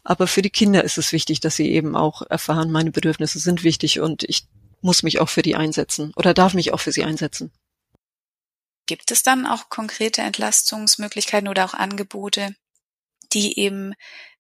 Aber 0.04 0.26
für 0.26 0.42
die 0.42 0.50
Kinder 0.50 0.84
ist 0.84 0.98
es 0.98 1.12
wichtig, 1.12 1.40
dass 1.40 1.56
sie 1.56 1.70
eben 1.70 1.96
auch 1.96 2.22
erfahren, 2.22 2.70
meine 2.70 2.90
Bedürfnisse 2.90 3.38
sind 3.38 3.64
wichtig 3.64 4.00
und 4.00 4.24
ich 4.24 4.46
muss 4.82 5.02
mich 5.02 5.20
auch 5.20 5.28
für 5.28 5.42
die 5.42 5.56
einsetzen 5.56 6.12
oder 6.16 6.34
darf 6.34 6.52
mich 6.52 6.72
auch 6.72 6.80
für 6.80 6.92
sie 6.92 7.04
einsetzen. 7.04 7.52
Gibt 8.86 9.12
es 9.12 9.22
dann 9.22 9.46
auch 9.46 9.68
konkrete 9.68 10.20
Entlastungsmöglichkeiten 10.22 11.48
oder 11.48 11.64
auch 11.64 11.74
Angebote, 11.74 12.54
die 13.32 13.58
eben 13.58 13.94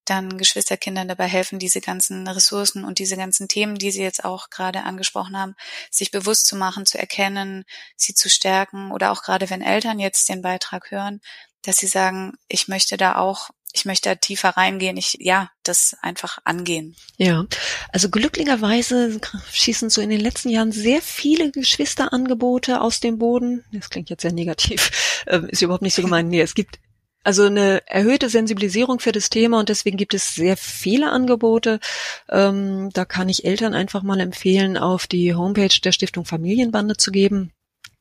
dann 0.04 0.38
Geschwisterkindern 0.38 1.08
dabei 1.08 1.26
helfen, 1.26 1.58
diese 1.58 1.80
ganzen 1.80 2.26
Ressourcen 2.26 2.84
und 2.84 2.98
diese 2.98 3.16
ganzen 3.16 3.48
Themen, 3.48 3.76
die 3.76 3.90
Sie 3.90 4.02
jetzt 4.02 4.24
auch 4.24 4.50
gerade 4.50 4.82
angesprochen 4.82 5.38
haben, 5.38 5.54
sich 5.90 6.10
bewusst 6.10 6.46
zu 6.46 6.56
machen, 6.56 6.86
zu 6.86 6.98
erkennen, 6.98 7.64
sie 7.96 8.14
zu 8.14 8.28
stärken 8.28 8.90
oder 8.90 9.12
auch 9.12 9.22
gerade 9.22 9.50
wenn 9.50 9.62
Eltern 9.62 9.98
jetzt 9.98 10.28
den 10.28 10.42
Beitrag 10.42 10.90
hören, 10.90 11.20
dass 11.62 11.76
sie 11.76 11.86
sagen, 11.86 12.32
ich 12.48 12.66
möchte 12.68 12.96
da 12.96 13.16
auch 13.16 13.50
ich 13.72 13.84
möchte 13.84 14.08
da 14.08 14.14
tiefer 14.16 14.48
reingehen, 14.50 14.96
ich, 14.96 15.16
ja, 15.20 15.48
das 15.62 15.96
einfach 16.02 16.38
angehen. 16.44 16.96
Ja, 17.18 17.46
also 17.92 18.10
glücklicherweise 18.10 19.20
schießen 19.52 19.90
so 19.90 20.00
in 20.00 20.10
den 20.10 20.20
letzten 20.20 20.48
Jahren 20.48 20.72
sehr 20.72 21.00
viele 21.00 21.52
Geschwisterangebote 21.52 22.80
aus 22.80 22.98
dem 22.98 23.18
Boden. 23.18 23.64
Das 23.72 23.90
klingt 23.90 24.10
jetzt 24.10 24.22
sehr 24.22 24.32
negativ, 24.32 25.22
ähm, 25.28 25.46
ist 25.48 25.62
überhaupt 25.62 25.82
nicht 25.82 25.94
so 25.94 26.02
gemeint. 26.02 26.28
Nee, 26.28 26.40
es 26.40 26.54
gibt 26.54 26.80
also 27.22 27.44
eine 27.44 27.86
erhöhte 27.86 28.28
Sensibilisierung 28.28 28.98
für 28.98 29.12
das 29.12 29.30
Thema 29.30 29.60
und 29.60 29.68
deswegen 29.68 29.96
gibt 29.96 30.14
es 30.14 30.34
sehr 30.34 30.56
viele 30.56 31.10
Angebote. 31.10 31.80
Ähm, 32.28 32.90
da 32.92 33.04
kann 33.04 33.28
ich 33.28 33.44
Eltern 33.44 33.74
einfach 33.74 34.02
mal 34.02 34.20
empfehlen, 34.20 34.78
auf 34.78 35.06
die 35.06 35.34
Homepage 35.34 35.80
der 35.84 35.92
Stiftung 35.92 36.24
Familienbande 36.24 36.96
zu 36.96 37.10
geben. 37.10 37.52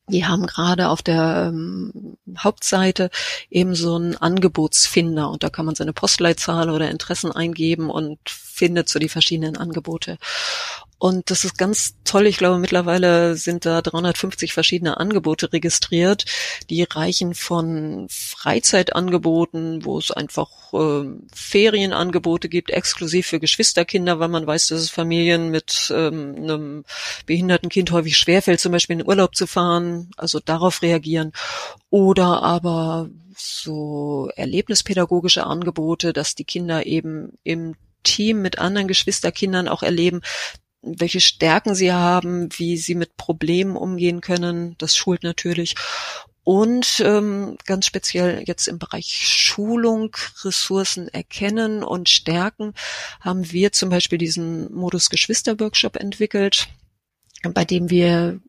Die 0.08 0.25
haben 0.25 0.47
gerade 0.47 0.89
auf 0.89 1.03
der 1.03 1.49
ähm, 1.49 2.17
Hauptseite 2.38 3.12
eben 3.49 3.75
so 3.75 3.95
einen 3.95 4.15
Angebotsfinder 4.15 5.29
und 5.29 5.43
da 5.43 5.49
kann 5.49 5.65
man 5.65 5.75
seine 5.75 5.93
Postleitzahl 5.93 6.69
oder 6.69 6.89
Interessen 6.89 7.32
eingeben 7.32 7.89
und 7.89 8.17
findet 8.60 8.89
so 8.89 9.00
die 9.00 9.10
verschiedenen 9.10 9.58
Angebote. 9.58 10.17
Und 11.02 11.32
das 11.32 11.45
ist 11.45 11.58
ganz 11.58 11.95
toll. 12.04 12.28
Ich 12.28 12.38
glaube, 12.38 12.60
mittlerweile 12.60 13.38
sind 13.38 13.65
da 13.65 13.82
350 13.82 14.52
verschiedene 14.52 14.98
Angebote 14.98 15.54
registriert. 15.54 16.26
Die 16.69 16.84
reichen 16.84 17.36
von 17.36 18.08
Freizeitangeboten, 18.10 19.86
wo 19.86 19.98
es 19.98 20.12
einfach 20.12 20.50
äh, 20.74 21.06
Ferienangebote 21.34 22.50
gibt, 22.50 22.69
exklusiv 22.69 23.28
für 23.28 23.39
Geschwisterkinder, 23.39 24.19
weil 24.19 24.28
man 24.28 24.45
weiß, 24.45 24.67
dass 24.67 24.82
es 24.82 24.89
Familien 24.89 25.52
mit 25.52 25.89
ähm, 25.95 26.36
einem 26.36 26.84
behinderten 27.26 27.69
Kind 27.69 27.91
häufig 27.91 28.17
schwerfällt, 28.17 28.60
zum 28.60 28.74
Beispiel 28.74 28.95
in 28.95 29.00
den 29.00 29.08
Urlaub 29.08 29.36
zu 29.38 29.48
fahren, 29.48 30.12
also 30.17 30.41
darauf 30.41 30.82
reagieren. 30.82 31.32
Oder 31.89 32.43
aber 32.43 33.10
so 33.38 34.30
erlebnispädagogische 34.36 35.45
Angebote, 35.45 36.12
dass 36.12 36.36
die 36.36 36.43
Kinder 36.43 36.86
eben 36.86 37.38
im 37.43 37.76
Team 38.03 38.41
mit 38.41 38.59
anderen 38.59 38.88
Geschwisterkindern 38.88 39.67
auch 39.67 39.83
erleben, 39.83 40.21
welche 40.81 41.19
Stärken 41.19 41.75
sie 41.75 41.91
haben, 41.91 42.49
wie 42.57 42.77
sie 42.77 42.95
mit 42.95 43.17
Problemen 43.17 43.75
umgehen 43.75 44.21
können. 44.21 44.75
Das 44.77 44.95
schult 44.95 45.23
natürlich. 45.23 45.75
Und 46.43 47.01
ähm, 47.05 47.57
ganz 47.65 47.85
speziell 47.85 48.43
jetzt 48.47 48.67
im 48.67 48.79
Bereich 48.79 49.27
Schulung, 49.27 50.15
Ressourcen 50.43 51.07
erkennen 51.09 51.83
und 51.83 52.09
stärken, 52.09 52.73
haben 53.19 53.51
wir 53.51 53.71
zum 53.71 53.89
Beispiel 53.89 54.17
diesen 54.17 54.73
Modus 54.73 55.09
Geschwister-Workshop 55.09 55.97
entwickelt, 55.97 56.67
bei 57.53 57.65
dem 57.65 57.89
wir 57.89 58.39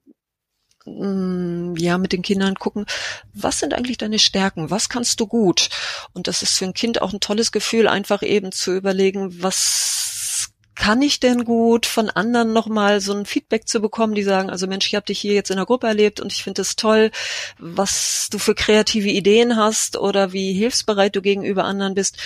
ja, 0.86 1.98
mit 1.98 2.12
den 2.12 2.22
Kindern 2.22 2.54
gucken, 2.54 2.86
was 3.34 3.58
sind 3.58 3.74
eigentlich 3.74 3.98
deine 3.98 4.18
Stärken? 4.18 4.70
Was 4.70 4.88
kannst 4.88 5.20
du 5.20 5.26
gut? 5.26 5.68
Und 6.14 6.26
das 6.26 6.42
ist 6.42 6.56
für 6.56 6.64
ein 6.64 6.74
Kind 6.74 7.02
auch 7.02 7.12
ein 7.12 7.20
tolles 7.20 7.52
Gefühl, 7.52 7.86
einfach 7.86 8.22
eben 8.22 8.50
zu 8.50 8.74
überlegen, 8.74 9.42
was 9.42 9.99
kann 10.80 11.02
ich 11.02 11.20
denn 11.20 11.44
gut 11.44 11.84
von 11.84 12.08
anderen 12.08 12.54
nochmal 12.54 13.02
so 13.02 13.12
ein 13.12 13.26
Feedback 13.26 13.68
zu 13.68 13.80
bekommen, 13.80 14.14
die 14.14 14.22
sagen, 14.22 14.48
also 14.48 14.66
Mensch, 14.66 14.86
ich 14.86 14.94
habe 14.94 15.04
dich 15.04 15.20
hier 15.20 15.34
jetzt 15.34 15.50
in 15.50 15.58
der 15.58 15.66
Gruppe 15.66 15.86
erlebt 15.86 16.20
und 16.20 16.32
ich 16.32 16.42
finde 16.42 16.62
es 16.62 16.74
toll, 16.74 17.10
was 17.58 18.28
du 18.30 18.38
für 18.38 18.54
kreative 18.54 19.10
Ideen 19.10 19.56
hast 19.56 19.98
oder 19.98 20.32
wie 20.32 20.54
hilfsbereit 20.54 21.14
du 21.14 21.20
gegenüber 21.20 21.64
anderen 21.64 21.92
bist. 21.92 22.16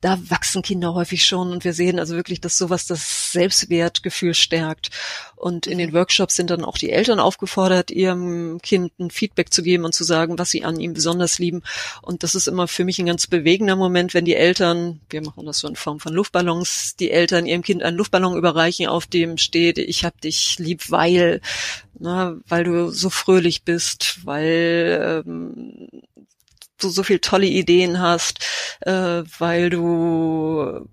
Da 0.00 0.18
wachsen 0.30 0.62
Kinder 0.62 0.94
häufig 0.94 1.26
schon 1.26 1.52
und 1.52 1.64
wir 1.64 1.74
sehen 1.74 1.98
also 1.98 2.16
wirklich, 2.16 2.40
dass 2.40 2.56
sowas 2.56 2.86
das 2.86 3.32
Selbstwertgefühl 3.32 4.32
stärkt. 4.32 4.88
Und 5.36 5.66
in 5.66 5.78
den 5.78 5.92
Workshops 5.92 6.34
sind 6.34 6.50
dann 6.50 6.64
auch 6.64 6.78
die 6.78 6.90
Eltern 6.90 7.20
aufgefordert, 7.20 7.90
ihrem 7.90 8.58
Kind 8.62 8.90
ein 8.98 9.10
Feedback 9.10 9.52
zu 9.52 9.62
geben 9.62 9.84
und 9.84 9.94
zu 9.94 10.02
sagen, 10.02 10.38
was 10.38 10.50
sie 10.50 10.64
an 10.64 10.80
ihm 10.80 10.94
besonders 10.94 11.38
lieben. 11.38 11.62
Und 12.02 12.22
das 12.22 12.34
ist 12.34 12.48
immer 12.48 12.66
für 12.66 12.84
mich 12.84 12.98
ein 12.98 13.06
ganz 13.06 13.26
bewegender 13.26 13.76
Moment, 13.76 14.14
wenn 14.14 14.24
die 14.24 14.34
Eltern, 14.34 15.00
wir 15.10 15.22
machen 15.22 15.44
das 15.46 15.58
so 15.58 15.68
in 15.68 15.76
Form 15.76 16.00
von 16.00 16.14
Luftballons, 16.14 16.96
die 16.96 17.10
Eltern 17.10 17.46
ihrem 17.46 17.62
Kind 17.62 17.82
einen 17.82 17.97
Luftballon 17.98 18.36
überreichen, 18.36 18.86
auf 18.86 19.06
dem 19.06 19.36
steht, 19.36 19.78
ich 19.78 20.04
hab 20.04 20.20
dich 20.20 20.58
lieb, 20.58 20.90
weil, 20.90 21.40
ne, 21.98 22.40
weil 22.48 22.64
du 22.64 22.90
so 22.90 23.10
fröhlich 23.10 23.64
bist, 23.64 24.20
weil 24.24 25.22
ähm, 25.26 25.88
du 26.80 26.88
so 26.88 27.02
viel 27.02 27.18
tolle 27.18 27.46
Ideen 27.46 28.00
hast, 28.00 28.40
äh, 28.80 29.22
weil 29.38 29.70
du 29.70 30.88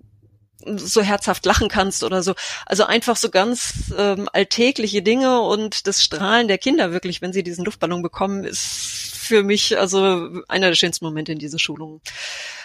so 0.66 1.02
herzhaft 1.02 1.46
lachen 1.46 1.70
kannst 1.70 2.04
oder 2.04 2.24
so. 2.24 2.34
Also 2.66 2.86
einfach 2.86 3.18
so 3.18 3.30
ganz 3.30 3.94
ähm, 3.98 4.30
alltägliche 4.34 5.02
Dinge 5.02 5.42
und 5.42 5.88
das 5.88 6.04
Strahlen 6.04 6.48
der 6.48 6.58
Kinder 6.58 6.92
wirklich, 6.92 7.22
wenn 7.22 7.34
sie 7.34 7.44
diesen 7.44 7.66
Luftballon 7.66 8.02
bekommen, 8.02 8.44
ist 8.44 9.16
für 9.26 9.44
mich 9.44 9.78
also 9.78 10.42
einer 10.48 10.68
der 10.68 10.76
schönsten 10.76 11.06
Momente 11.06 11.32
in 11.32 11.40
dieser 11.40 11.60
Schulung. 11.60 12.02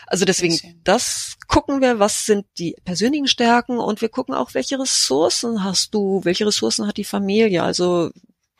Also 0.06 0.24
deswegen, 0.24 0.58
das 0.82 1.36
gucken 1.46 1.80
wir, 1.80 1.98
was 2.00 2.26
sind 2.26 2.44
die 2.58 2.74
persönlichen 2.84 3.28
Stärken 3.28 3.78
und 3.78 4.00
wir 4.00 4.08
gucken 4.08 4.34
auch, 4.34 4.54
welche 4.54 4.78
Ressourcen 4.78 5.62
hast 5.62 5.94
du, 5.94 6.20
welche 6.24 6.46
Ressourcen 6.46 6.86
hat 6.86 6.96
die 6.96 7.04
Familie. 7.04 7.62
Also 7.62 8.10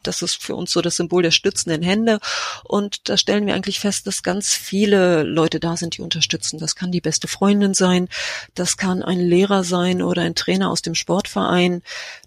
das 0.02 0.22
ist 0.22 0.42
für 0.42 0.54
uns 0.54 0.72
so 0.72 0.80
das 0.80 0.96
Symbol 0.96 1.22
der 1.22 1.30
stützenden 1.30 1.82
Hände. 1.82 2.18
Und 2.64 3.08
da 3.08 3.16
stellen 3.16 3.46
wir 3.46 3.54
eigentlich 3.54 3.80
fest, 3.80 4.06
dass 4.06 4.22
ganz 4.22 4.54
viele 4.54 5.22
Leute 5.22 5.60
da 5.60 5.76
sind, 5.76 5.96
die 5.96 6.02
unterstützen. 6.02 6.58
Das 6.58 6.74
kann 6.74 6.92
die 6.92 7.00
beste 7.00 7.28
Freundin 7.28 7.74
sein, 7.74 8.08
das 8.54 8.76
kann 8.76 9.02
ein 9.02 9.20
Lehrer 9.20 9.64
sein 9.64 10.02
oder 10.02 10.22
ein 10.22 10.34
Trainer 10.34 10.70
aus 10.70 10.82
dem 10.82 10.94
Sportverein, 10.94 11.82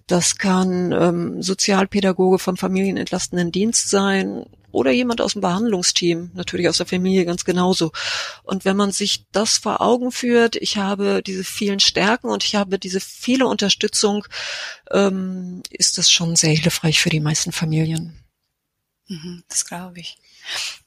das 0.08 0.38
kann 0.38 0.92
ähm, 0.92 1.42
Sozialpädagoge 1.42 2.40
vom 2.40 2.58
familienentlastenden 2.58 3.52
Dienst 3.52 3.90
sein 3.90 4.46
oder 4.74 4.92
jemand 4.92 5.22
aus 5.22 5.34
dem 5.34 5.42
Behandlungsteam, 5.42 6.32
natürlich 6.34 6.68
aus 6.68 6.78
der 6.78 6.88
Familie 6.88 7.26
ganz 7.26 7.46
genauso. 7.46 7.92
Und 8.42 8.66
wenn 8.66 8.76
man 8.76 8.92
sich 8.92 9.26
das 9.32 9.60
vor 9.60 9.82
Augen 9.82 10.12
führt, 10.12 10.56
ich 10.56 10.78
habe 10.78 11.22
diese 11.26 11.44
vielen 11.44 11.80
Stärken 11.80 12.28
und 12.28 12.44
ich 12.44 12.56
habe 12.56 12.80
diese 12.80 13.00
viele 13.00 13.46
Unterstützung, 13.48 14.26
ähm, 14.92 15.62
ist 15.70 15.98
das 15.98 16.12
schon 16.12 16.36
sehr 16.36 16.56
hilfreich 16.56 17.00
für 17.00 17.12
die 17.12 17.20
meisten 17.20 17.52
Familien. 17.52 18.20
Mhm, 19.08 19.44
das 19.48 19.66
glaube 19.66 20.00
ich. 20.00 20.18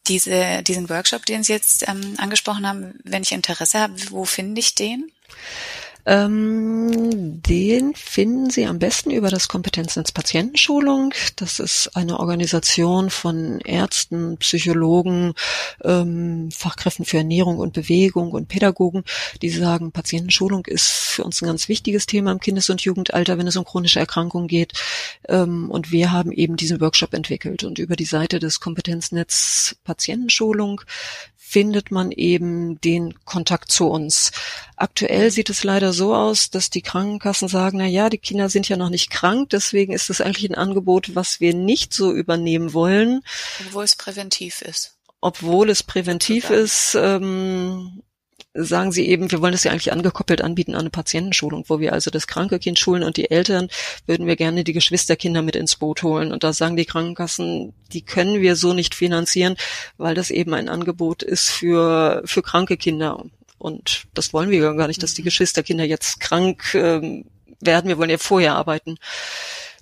Diese, 0.08 0.62
diesen 0.64 0.90
Workshop, 0.90 1.24
den 1.24 1.44
Sie 1.44 1.52
jetzt 1.52 1.88
ähm, 1.88 2.14
angesprochen 2.18 2.66
haben, 2.66 2.98
wenn 3.04 3.22
ich 3.22 3.32
Interesse 3.32 3.78
habe, 3.78 3.94
wo 4.10 4.24
finde 4.24 4.58
ich 4.58 4.74
den? 4.74 5.12
Ähm, 6.06 7.42
den 7.42 7.94
finden 7.96 8.48
Sie 8.50 8.64
am 8.64 8.78
besten 8.78 9.10
über 9.10 9.28
das 9.28 9.48
Kompetenznetz 9.48 10.12
Patientenschulung. 10.12 11.12
Das 11.34 11.58
ist 11.58 11.96
eine 11.96 12.20
Organisation 12.20 13.10
von 13.10 13.58
Ärzten, 13.60 14.36
Psychologen, 14.38 15.34
ähm, 15.82 16.50
Fachkräften 16.52 17.04
für 17.04 17.18
Ernährung 17.18 17.58
und 17.58 17.72
Bewegung 17.72 18.30
und 18.30 18.46
Pädagogen, 18.46 19.02
die 19.42 19.50
sagen, 19.50 19.90
Patientenschulung 19.90 20.64
ist 20.66 20.88
für 20.88 21.24
uns 21.24 21.42
ein 21.42 21.46
ganz 21.46 21.68
wichtiges 21.68 22.06
Thema 22.06 22.30
im 22.30 22.40
Kindes- 22.40 22.70
und 22.70 22.82
Jugendalter, 22.82 23.36
wenn 23.36 23.48
es 23.48 23.56
um 23.56 23.64
chronische 23.64 23.98
Erkrankungen 23.98 24.46
geht. 24.46 24.74
Ähm, 25.28 25.70
und 25.72 25.90
wir 25.90 26.12
haben 26.12 26.30
eben 26.30 26.56
diesen 26.56 26.80
Workshop 26.80 27.14
entwickelt. 27.14 27.64
Und 27.64 27.80
über 27.80 27.96
die 27.96 28.04
Seite 28.04 28.38
des 28.38 28.60
Kompetenznetz 28.60 29.74
Patientenschulung 29.82 30.82
findet 31.48 31.92
man 31.92 32.10
eben 32.10 32.80
den 32.80 33.14
Kontakt 33.24 33.70
zu 33.70 33.86
uns. 33.86 34.32
Aktuell 34.74 35.30
sieht 35.30 35.48
es 35.48 35.62
leider 35.62 35.92
so 35.92 36.12
aus, 36.12 36.50
dass 36.50 36.70
die 36.70 36.82
Krankenkassen 36.82 37.46
sagen, 37.46 37.78
na 37.78 37.86
ja, 37.86 38.10
die 38.10 38.18
Kinder 38.18 38.48
sind 38.48 38.68
ja 38.68 38.76
noch 38.76 38.90
nicht 38.90 39.10
krank, 39.10 39.50
deswegen 39.50 39.92
ist 39.92 40.10
es 40.10 40.20
eigentlich 40.20 40.50
ein 40.50 40.56
Angebot, 40.56 41.14
was 41.14 41.38
wir 41.38 41.54
nicht 41.54 41.94
so 41.94 42.12
übernehmen 42.12 42.72
wollen. 42.72 43.22
Obwohl 43.64 43.84
es 43.84 43.94
präventiv 43.94 44.60
ist. 44.60 44.96
Obwohl 45.20 45.70
es 45.70 45.84
präventiv 45.84 46.50
ist, 46.50 46.96
ähm, 47.00 48.02
sagen 48.56 48.92
sie 48.92 49.08
eben, 49.08 49.30
wir 49.30 49.40
wollen 49.40 49.52
das 49.52 49.64
ja 49.64 49.70
eigentlich 49.70 49.92
angekoppelt 49.92 50.42
anbieten 50.42 50.74
an 50.74 50.80
eine 50.80 50.90
Patientenschulung, 50.90 51.64
wo 51.68 51.80
wir 51.80 51.92
also 51.92 52.10
das 52.10 52.26
kranke 52.26 52.58
Kind 52.58 52.78
schulen 52.78 53.02
und 53.02 53.16
die 53.16 53.30
Eltern 53.30 53.68
würden 54.06 54.26
wir 54.26 54.36
gerne 54.36 54.64
die 54.64 54.72
Geschwisterkinder 54.72 55.42
mit 55.42 55.56
ins 55.56 55.76
Boot 55.76 56.02
holen. 56.02 56.32
Und 56.32 56.44
da 56.44 56.52
sagen 56.52 56.76
die 56.76 56.84
Krankenkassen, 56.84 57.72
die 57.92 58.02
können 58.02 58.40
wir 58.40 58.56
so 58.56 58.72
nicht 58.72 58.94
finanzieren, 58.94 59.56
weil 59.96 60.14
das 60.14 60.30
eben 60.30 60.54
ein 60.54 60.68
Angebot 60.68 61.22
ist 61.22 61.50
für, 61.50 62.22
für 62.24 62.42
kranke 62.42 62.76
Kinder. 62.76 63.24
Und 63.58 64.04
das 64.14 64.32
wollen 64.32 64.50
wir 64.50 64.74
gar 64.74 64.88
nicht, 64.88 65.02
dass 65.02 65.14
die 65.14 65.22
mhm. 65.22 65.26
Geschwisterkinder 65.26 65.84
jetzt 65.84 66.20
krank 66.20 66.74
ähm, 66.74 67.24
werden. 67.60 67.88
Wir 67.88 67.98
wollen 67.98 68.10
ja 68.10 68.18
vorher 68.18 68.54
arbeiten. 68.54 68.98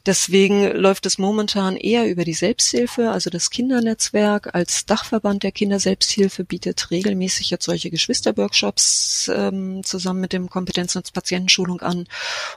Deswegen 0.06 0.70
läuft 0.72 1.06
es 1.06 1.16
momentan 1.16 1.76
eher 1.76 2.06
über 2.10 2.24
die 2.24 2.34
Selbsthilfe, 2.34 3.10
also 3.10 3.30
das 3.30 3.48
Kindernetzwerk 3.48 4.54
als 4.54 4.84
Dachverband 4.84 5.42
der 5.42 5.52
Kinderselbsthilfe 5.52 6.44
bietet 6.44 6.90
regelmäßig 6.90 7.48
jetzt 7.48 7.64
solche 7.64 7.90
Geschwisterworkshops 7.90 9.30
ähm, 9.34 9.82
zusammen 9.82 10.20
mit 10.20 10.34
dem 10.34 10.50
Kompetenz- 10.50 10.96
und 10.96 11.12
Patientenschulung 11.12 11.80
an. 11.80 12.06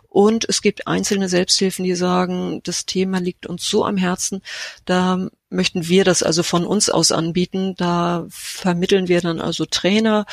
Und 0.10 0.44
es 0.50 0.62
gibt 0.62 0.88
einzelne 0.88 1.30
Selbsthilfen, 1.30 1.86
die 1.86 1.96
sagen, 1.96 2.62
das 2.64 2.86
Thema 2.86 3.20
liegt 3.20 3.46
uns 3.46 3.66
so 3.66 3.86
am 3.86 3.96
Herzen, 3.96 4.42
da 4.84 5.30
möchten 5.50 5.88
wir 5.88 6.04
das 6.04 6.24
also 6.24 6.44
von 6.44 6.66
uns 6.66 6.90
aus 6.90 7.12
anbieten. 7.12 7.76
Da 7.78 8.26
vermitteln 8.30 9.08
wir 9.08 9.22
dann 9.22 9.40
also 9.40 9.66
Trainer, 9.66 10.26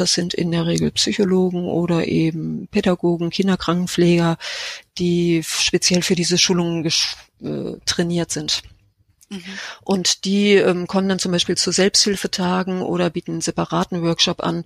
das 0.00 0.14
sind 0.14 0.34
in 0.34 0.50
der 0.50 0.66
Regel 0.66 0.90
Psychologen 0.92 1.64
oder 1.64 2.06
eben 2.06 2.68
Pädagogen, 2.68 3.30
Kinderkrankenpfleger, 3.30 4.38
die 4.98 5.42
speziell 5.44 6.02
für 6.02 6.14
diese 6.14 6.38
Schulungen 6.38 6.86
äh, 7.42 7.72
trainiert 7.84 8.30
sind. 8.30 8.62
Mhm. 9.28 9.42
Und 9.82 10.24
die 10.24 10.52
ähm, 10.52 10.86
kommen 10.86 11.08
dann 11.08 11.18
zum 11.18 11.32
Beispiel 11.32 11.56
zu 11.56 11.72
Selbsthilfetagen 11.72 12.82
oder 12.82 13.10
bieten 13.10 13.32
einen 13.32 13.40
separaten 13.40 14.02
Workshop 14.02 14.42
an. 14.42 14.64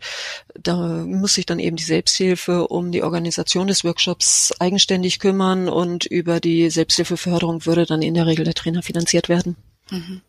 Da 0.54 0.76
muss 0.76 1.34
sich 1.34 1.46
dann 1.46 1.58
eben 1.58 1.76
die 1.76 1.84
Selbsthilfe 1.84 2.68
um 2.68 2.92
die 2.92 3.02
Organisation 3.02 3.68
des 3.68 3.84
Workshops 3.84 4.52
eigenständig 4.58 5.18
kümmern 5.18 5.68
und 5.68 6.04
über 6.04 6.40
die 6.40 6.68
Selbsthilfeförderung 6.70 7.64
würde 7.64 7.86
dann 7.86 8.02
in 8.02 8.14
der 8.14 8.26
Regel 8.26 8.44
der 8.44 8.54
Trainer 8.54 8.82
finanziert 8.82 9.28
werden. 9.28 9.56
Mhm. 9.90 10.20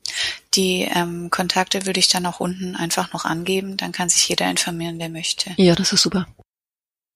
Die 0.54 0.82
ähm, 0.94 1.30
Kontakte 1.30 1.86
würde 1.86 2.00
ich 2.00 2.10
dann 2.10 2.26
auch 2.26 2.40
unten 2.40 2.76
einfach 2.76 3.14
noch 3.14 3.26
angeben. 3.26 3.78
Dann 3.78 3.92
kann 3.92 4.10
sich 4.10 4.28
jeder 4.28 4.50
informieren, 4.50 5.00
der 5.00 5.10
möchte. 5.10 5.52
Ja, 5.58 5.76
das 5.76 5.94
ist 5.94 6.02
super. 6.02 6.28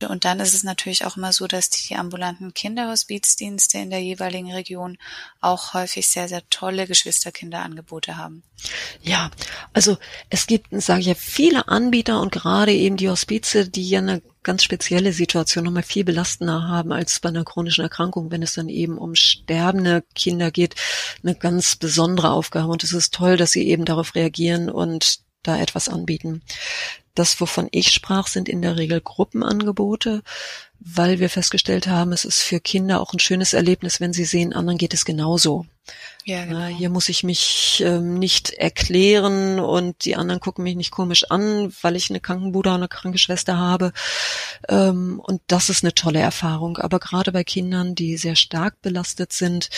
Und 0.03 0.25
dann 0.25 0.41
ist 0.41 0.53
es 0.53 0.63
natürlich 0.63 1.05
auch 1.05 1.15
immer 1.15 1.31
so, 1.31 1.47
dass 1.47 1.69
die 1.69 1.95
ambulanten 1.95 2.53
Kinderhospizdienste 2.53 3.77
in 3.77 3.89
der 3.89 4.01
jeweiligen 4.01 4.51
Region 4.51 4.97
auch 5.39 5.73
häufig 5.73 6.07
sehr, 6.07 6.27
sehr 6.27 6.41
tolle 6.49 6.85
Geschwisterkinderangebote 6.85 8.17
haben. 8.17 8.43
Ja, 9.01 9.31
also 9.71 9.97
es 10.29 10.47
gibt, 10.47 10.67
sage 10.81 10.99
ich 10.99 11.07
ja, 11.07 11.15
viele 11.15 11.69
Anbieter 11.69 12.19
und 12.19 12.33
gerade 12.33 12.73
eben 12.73 12.97
die 12.97 13.09
Hospize, 13.09 13.69
die 13.69 13.87
ja 13.87 13.99
eine 13.99 14.21
ganz 14.43 14.63
spezielle 14.63 15.13
Situation 15.13 15.63
nochmal 15.63 15.83
viel 15.83 16.03
belastender 16.03 16.67
haben 16.67 16.91
als 16.91 17.21
bei 17.21 17.29
einer 17.29 17.45
chronischen 17.45 17.83
Erkrankung, 17.83 18.31
wenn 18.31 18.43
es 18.43 18.53
dann 18.53 18.67
eben 18.67 18.97
um 18.97 19.15
sterbende 19.15 20.03
Kinder 20.13 20.51
geht, 20.51 20.75
eine 21.23 21.35
ganz 21.35 21.77
besondere 21.77 22.31
Aufgabe. 22.31 22.67
Und 22.67 22.83
es 22.83 22.91
ist 22.91 23.13
toll, 23.13 23.37
dass 23.37 23.53
sie 23.53 23.67
eben 23.67 23.85
darauf 23.85 24.13
reagieren 24.13 24.69
und 24.69 25.24
da 25.47 25.57
etwas 25.57 25.89
anbieten. 25.89 26.41
Das, 27.13 27.39
wovon 27.39 27.69
ich 27.71 27.91
sprach, 27.91 28.27
sind 28.27 28.49
in 28.49 28.61
der 28.61 28.77
Regel 28.77 28.99
Gruppenangebote, 28.99 30.21
weil 30.79 31.19
wir 31.19 31.29
festgestellt 31.29 31.87
haben, 31.87 32.11
es 32.11 32.25
ist 32.25 32.41
für 32.41 32.59
Kinder 32.59 32.99
auch 32.99 33.13
ein 33.13 33.19
schönes 33.19 33.53
Erlebnis, 33.53 34.01
wenn 34.01 34.11
sie 34.11 34.25
sehen, 34.25 34.53
anderen 34.53 34.77
geht 34.77 34.93
es 34.93 35.05
genauso. 35.05 35.65
Ja, 36.27 36.43
genau. 36.45 36.65
Hier 36.65 36.89
muss 36.89 37.07
ich 37.09 37.23
mich 37.23 37.83
ähm, 37.85 38.15
nicht 38.15 38.49
erklären 38.49 39.59
und 39.59 40.05
die 40.05 40.15
anderen 40.15 40.39
gucken 40.39 40.63
mich 40.63 40.75
nicht 40.75 40.89
komisch 40.89 41.29
an, 41.29 41.71
weil 41.83 41.95
ich 41.95 42.09
eine 42.09 42.19
Krankenbruder 42.19 42.71
oder 42.71 42.77
eine 42.77 42.87
kranke 42.87 43.19
Schwester 43.19 43.57
habe. 43.57 43.93
Ähm, 44.67 45.21
und 45.23 45.41
das 45.45 45.69
ist 45.69 45.83
eine 45.83 45.93
tolle 45.93 46.19
Erfahrung. 46.19 46.77
Aber 46.77 46.99
gerade 46.99 47.31
bei 47.31 47.43
Kindern, 47.43 47.93
die 47.93 48.17
sehr 48.17 48.35
stark 48.35 48.81
belastet 48.81 49.33
sind, 49.33 49.69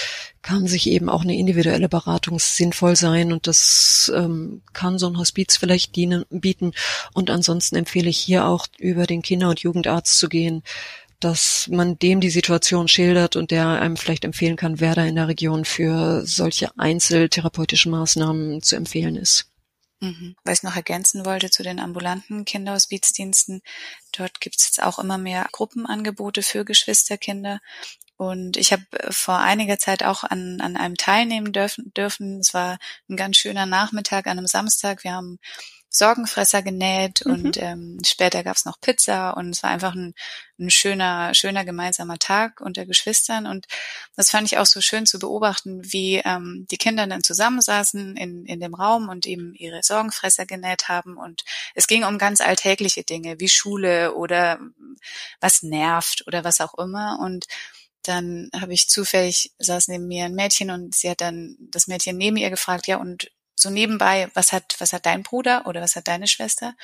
kann 0.41 0.67
sich 0.67 0.89
eben 0.89 1.10
auch 1.10 1.24
eine 1.24 1.36
individuelle 1.36 1.89
Beratung 1.89 2.39
sinnvoll 2.39 2.96
sein. 2.96 3.34
Und 3.34 3.46
das 3.46 4.10
ähm, 4.15 4.62
kann 4.72 5.00
so 5.00 5.08
ein 5.08 5.17
Hospiz 5.17 5.58
vielleicht 5.58 5.98
dienen, 5.98 6.24
bieten. 6.30 6.72
Und 7.13 7.30
ansonsten 7.30 7.76
empfehle 7.76 8.10
ich 8.10 8.20
hier 8.20 8.46
auch 8.48 8.67
über 8.78 9.06
den 9.06 9.22
Kinder- 9.22 9.50
und 9.50 9.60
Jugendarzt 9.60 10.17
zu 10.17 10.30
gehen 10.30 10.63
dass 11.20 11.68
man 11.72 11.98
dem 11.98 12.22
die 12.22 12.30
Situation 12.30 12.88
schildert 12.88 13.36
und 13.36 13.52
der 13.52 13.68
einem 13.68 13.98
vielleicht 13.98 14.26
empfehlen 14.26 14.56
kann, 14.56 14.80
wer 14.80 14.96
da 14.96 15.06
in 15.06 15.16
der 15.16 15.28
Region 15.28 15.66
für 15.66 16.26
solche 16.26 16.70
einzeltherapeutischen 16.78 17.92
Maßnahmen 17.92 18.62
zu 18.62 18.76
empfehlen 18.76 19.16
ist. 19.16 19.52
Mhm. 20.00 20.36
Was 20.44 20.60
ich 20.60 20.64
noch 20.64 20.76
ergänzen 20.76 21.26
wollte 21.26 21.50
zu 21.50 21.64
den 21.64 21.80
ambulanten 21.80 22.46
Kinderhospizdiensten, 22.46 23.62
dort 24.16 24.40
gibt 24.42 24.58
es 24.60 24.68
jetzt 24.68 24.84
auch 24.84 25.00
immer 25.00 25.18
mehr 25.18 25.48
Gruppenangebote 25.52 26.44
für 26.44 26.66
Geschwisterkinder. 26.66 27.60
Und 28.16 28.58
ich 28.58 28.72
habe 28.72 28.84
vor 29.10 29.38
einiger 29.40 29.78
Zeit 29.78 30.04
auch 30.04 30.24
an, 30.24 30.60
an 30.62 30.76
einem 30.76 30.96
teilnehmen 30.96 31.52
dürfen, 31.52 31.94
dürfen. 31.96 32.40
Es 32.40 32.54
war 32.54 32.80
ein 33.10 33.16
ganz 33.16 33.38
schöner 33.38 33.66
Nachmittag 33.66 34.26
an 34.28 34.38
einem 34.38 34.48
Samstag. 34.48 35.04
Wir 35.04 35.14
haben 35.14 35.40
Sorgenfresser 35.89 36.62
genäht 36.62 37.26
mhm. 37.26 37.32
und 37.32 37.58
ähm, 37.58 37.97
später 38.06 38.43
gab's 38.43 38.65
noch 38.65 38.80
Pizza 38.82 39.32
und 39.32 39.52
es 39.52 39.63
war 39.63 39.69
einfach 39.69 39.95
ein, 39.95 40.13
ein 40.60 40.69
schöner, 40.69 41.34
schöner 41.34 41.63
gemeinsamer 41.65 42.17
Tag 42.19 42.62
unter 42.62 42.86
Geschwistern. 42.86 43.45
Und 43.45 43.67
das 44.15 44.30
fand 44.30 44.47
ich 44.47 44.58
auch 44.58 44.65
so 44.65 44.82
schön 44.82 45.06
zu 45.06 45.19
beobachten, 45.19 45.82
wie 45.91 46.17
ähm, 46.17 46.65
die 46.69 46.78
Kinder 46.78 47.08
dann 47.08 47.23
zusammensaßen 47.23 48.17
in, 48.17 48.45
in 48.45 48.60
dem 48.60 48.73
Raum 48.73 49.10
und 49.10 49.26
eben 49.26 49.54
ihre 49.56 49.82
Sorgenfresser 49.82 50.45
genäht 50.45 50.89
haben. 50.89 51.17
Und 51.17 51.43
es 51.73 51.88
ging 51.88 52.04
um 52.04 52.17
ganz 52.17 52.41
alltägliche 52.41 53.04
Dinge 53.04 53.39
wie 53.39 53.50
Schule 53.50 54.13
oder 54.15 54.60
was 55.39 55.63
nervt 55.63 56.23
oder 56.28 56.43
was 56.43 56.60
auch 56.60 56.78
immer. 56.78 57.19
Und 57.21 57.45
dann 58.04 58.50
habe 58.56 58.73
ich 58.73 58.89
zufällig 58.89 59.52
saß 59.60 59.89
neben 59.89 60.08
mir 60.08 60.26
ein 60.26 60.36
Mädchen 60.36 60.71
und 60.71 60.95
sie 60.95 61.10
hat 61.10 61.21
dann 61.21 61.58
das 61.60 61.88
Mädchen 61.88 62.17
neben 62.17 62.38
ihr 62.38 62.50
gefragt, 62.50 62.88
ja 62.88 62.97
und 62.97 63.30
so 63.58 63.70
nebenbei, 63.70 64.30
was 64.36 64.54
hat, 64.54 64.76
was 64.80 64.93
hat 64.93 65.06
dein 65.06 65.24
Bruder 65.24 65.65
oder 65.67 65.82
was 65.82 65.96
hat 65.96 66.08
deine 66.08 66.28
Schwester? 66.28 66.76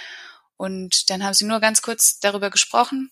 Und 0.57 1.09
dann 1.09 1.23
haben 1.23 1.33
sie 1.33 1.45
nur 1.45 1.59
ganz 1.59 1.81
kurz 1.81 2.19
darüber 2.19 2.49
gesprochen. 2.49 3.11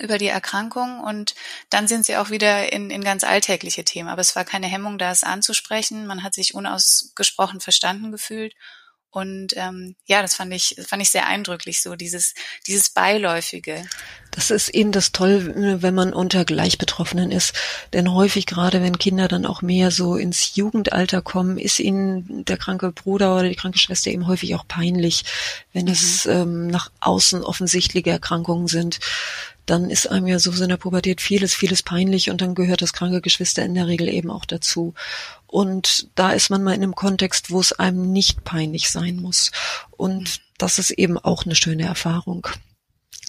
über 0.00 0.18
die 0.18 0.28
Erkrankung 0.28 1.00
und 1.00 1.34
dann 1.70 1.88
sind 1.88 2.06
sie 2.06 2.16
auch 2.16 2.30
wieder 2.30 2.72
in, 2.72 2.90
in 2.90 3.02
ganz 3.02 3.24
alltägliche 3.24 3.84
Themen. 3.84 4.08
Aber 4.08 4.20
es 4.20 4.36
war 4.36 4.44
keine 4.44 4.68
Hemmung, 4.68 4.98
das 4.98 5.24
anzusprechen. 5.24 6.06
Man 6.06 6.22
hat 6.22 6.34
sich 6.34 6.54
unausgesprochen 6.54 7.60
verstanden 7.60 8.12
gefühlt. 8.12 8.54
Und 9.10 9.54
ähm, 9.56 9.96
ja, 10.04 10.20
das 10.20 10.34
fand 10.34 10.52
ich, 10.52 10.76
fand 10.86 11.00
ich 11.00 11.10
sehr 11.10 11.26
eindrücklich, 11.26 11.80
so 11.80 11.96
dieses, 11.96 12.34
dieses 12.66 12.90
Beiläufige. 12.90 13.82
Das 14.30 14.50
ist 14.50 14.68
eben 14.68 14.92
das 14.92 15.12
Toll, 15.12 15.80
wenn 15.82 15.94
man 15.94 16.12
unter 16.12 16.44
Gleichbetroffenen 16.44 17.32
ist. 17.32 17.54
Denn 17.94 18.12
häufig, 18.12 18.44
gerade 18.44 18.82
wenn 18.82 18.98
Kinder 18.98 19.26
dann 19.26 19.46
auch 19.46 19.62
mehr 19.62 19.90
so 19.90 20.16
ins 20.16 20.54
Jugendalter 20.56 21.22
kommen, 21.22 21.56
ist 21.56 21.80
ihnen 21.80 22.44
der 22.44 22.58
kranke 22.58 22.92
Bruder 22.92 23.34
oder 23.34 23.48
die 23.48 23.56
kranke 23.56 23.78
Schwester 23.78 24.10
eben 24.10 24.26
häufig 24.26 24.54
auch 24.54 24.68
peinlich, 24.68 25.24
wenn 25.72 25.86
mhm. 25.86 25.92
es 25.92 26.26
ähm, 26.26 26.66
nach 26.66 26.90
außen 27.00 27.42
offensichtliche 27.42 28.10
Erkrankungen 28.10 28.66
sind 28.66 29.00
dann 29.70 29.90
ist 29.90 30.10
einem 30.10 30.26
ja 30.26 30.38
so 30.38 30.50
in 30.50 30.70
der 30.70 30.78
Pubertät 30.78 31.20
vieles, 31.20 31.54
vieles 31.54 31.82
peinlich 31.82 32.30
und 32.30 32.40
dann 32.40 32.54
gehört 32.54 32.80
das 32.80 32.94
kranke 32.94 33.20
Geschwister 33.20 33.64
in 33.64 33.74
der 33.74 33.86
Regel 33.86 34.08
eben 34.08 34.30
auch 34.30 34.46
dazu. 34.46 34.94
Und 35.46 36.08
da 36.14 36.32
ist 36.32 36.48
man 36.48 36.62
mal 36.62 36.74
in 36.74 36.82
einem 36.82 36.94
Kontext, 36.94 37.50
wo 37.50 37.60
es 37.60 37.72
einem 37.72 38.10
nicht 38.10 38.44
peinlich 38.44 38.90
sein 38.90 39.16
muss. 39.16 39.50
Und 39.90 40.40
das 40.56 40.78
ist 40.78 40.90
eben 40.90 41.18
auch 41.18 41.44
eine 41.44 41.54
schöne 41.54 41.84
Erfahrung. 41.84 42.48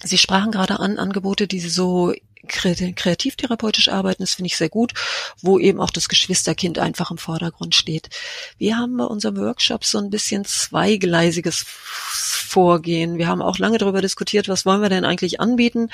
Sie 0.02 0.16
sprachen 0.16 0.50
gerade 0.50 0.80
an 0.80 0.98
Angebote, 0.98 1.46
die 1.46 1.60
so 1.60 2.14
kreativtherapeutisch 2.46 3.88
arbeiten, 3.88 4.22
das 4.22 4.34
finde 4.34 4.46
ich 4.46 4.56
sehr 4.56 4.68
gut, 4.68 4.94
wo 5.40 5.58
eben 5.58 5.80
auch 5.80 5.90
das 5.90 6.08
Geschwisterkind 6.08 6.78
einfach 6.78 7.10
im 7.10 7.18
Vordergrund 7.18 7.74
steht. 7.74 8.10
Wir 8.58 8.78
haben 8.78 8.96
bei 8.96 9.04
unserem 9.04 9.36
Workshop 9.36 9.84
so 9.84 9.98
ein 9.98 10.10
bisschen 10.10 10.44
zweigleisiges 10.44 11.64
Vorgehen. 11.66 13.18
Wir 13.18 13.28
haben 13.28 13.42
auch 13.42 13.58
lange 13.58 13.78
darüber 13.78 14.00
diskutiert, 14.00 14.48
was 14.48 14.66
wollen 14.66 14.82
wir 14.82 14.88
denn 14.88 15.04
eigentlich 15.04 15.40
anbieten 15.40 15.90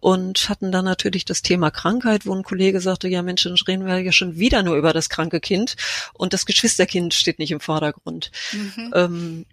und 0.00 0.48
hatten 0.48 0.70
dann 0.70 0.84
natürlich 0.84 1.24
das 1.24 1.42
Thema 1.42 1.70
Krankheit, 1.70 2.26
wo 2.26 2.34
ein 2.34 2.44
Kollege 2.44 2.80
sagte, 2.80 3.08
ja 3.08 3.22
Mensch, 3.22 3.42
dann 3.42 3.56
reden 3.66 3.86
wir 3.86 3.98
ja 3.98 4.12
schon 4.12 4.38
wieder 4.38 4.62
nur 4.62 4.76
über 4.76 4.92
das 4.92 5.08
kranke 5.08 5.40
Kind 5.40 5.76
und 6.12 6.32
das 6.32 6.46
Geschwisterkind 6.46 7.14
steht 7.14 7.38
nicht 7.38 7.50
im 7.50 7.60
Vordergrund. 7.60 8.30
Mhm. 8.52 8.92
Ähm, 8.94 9.46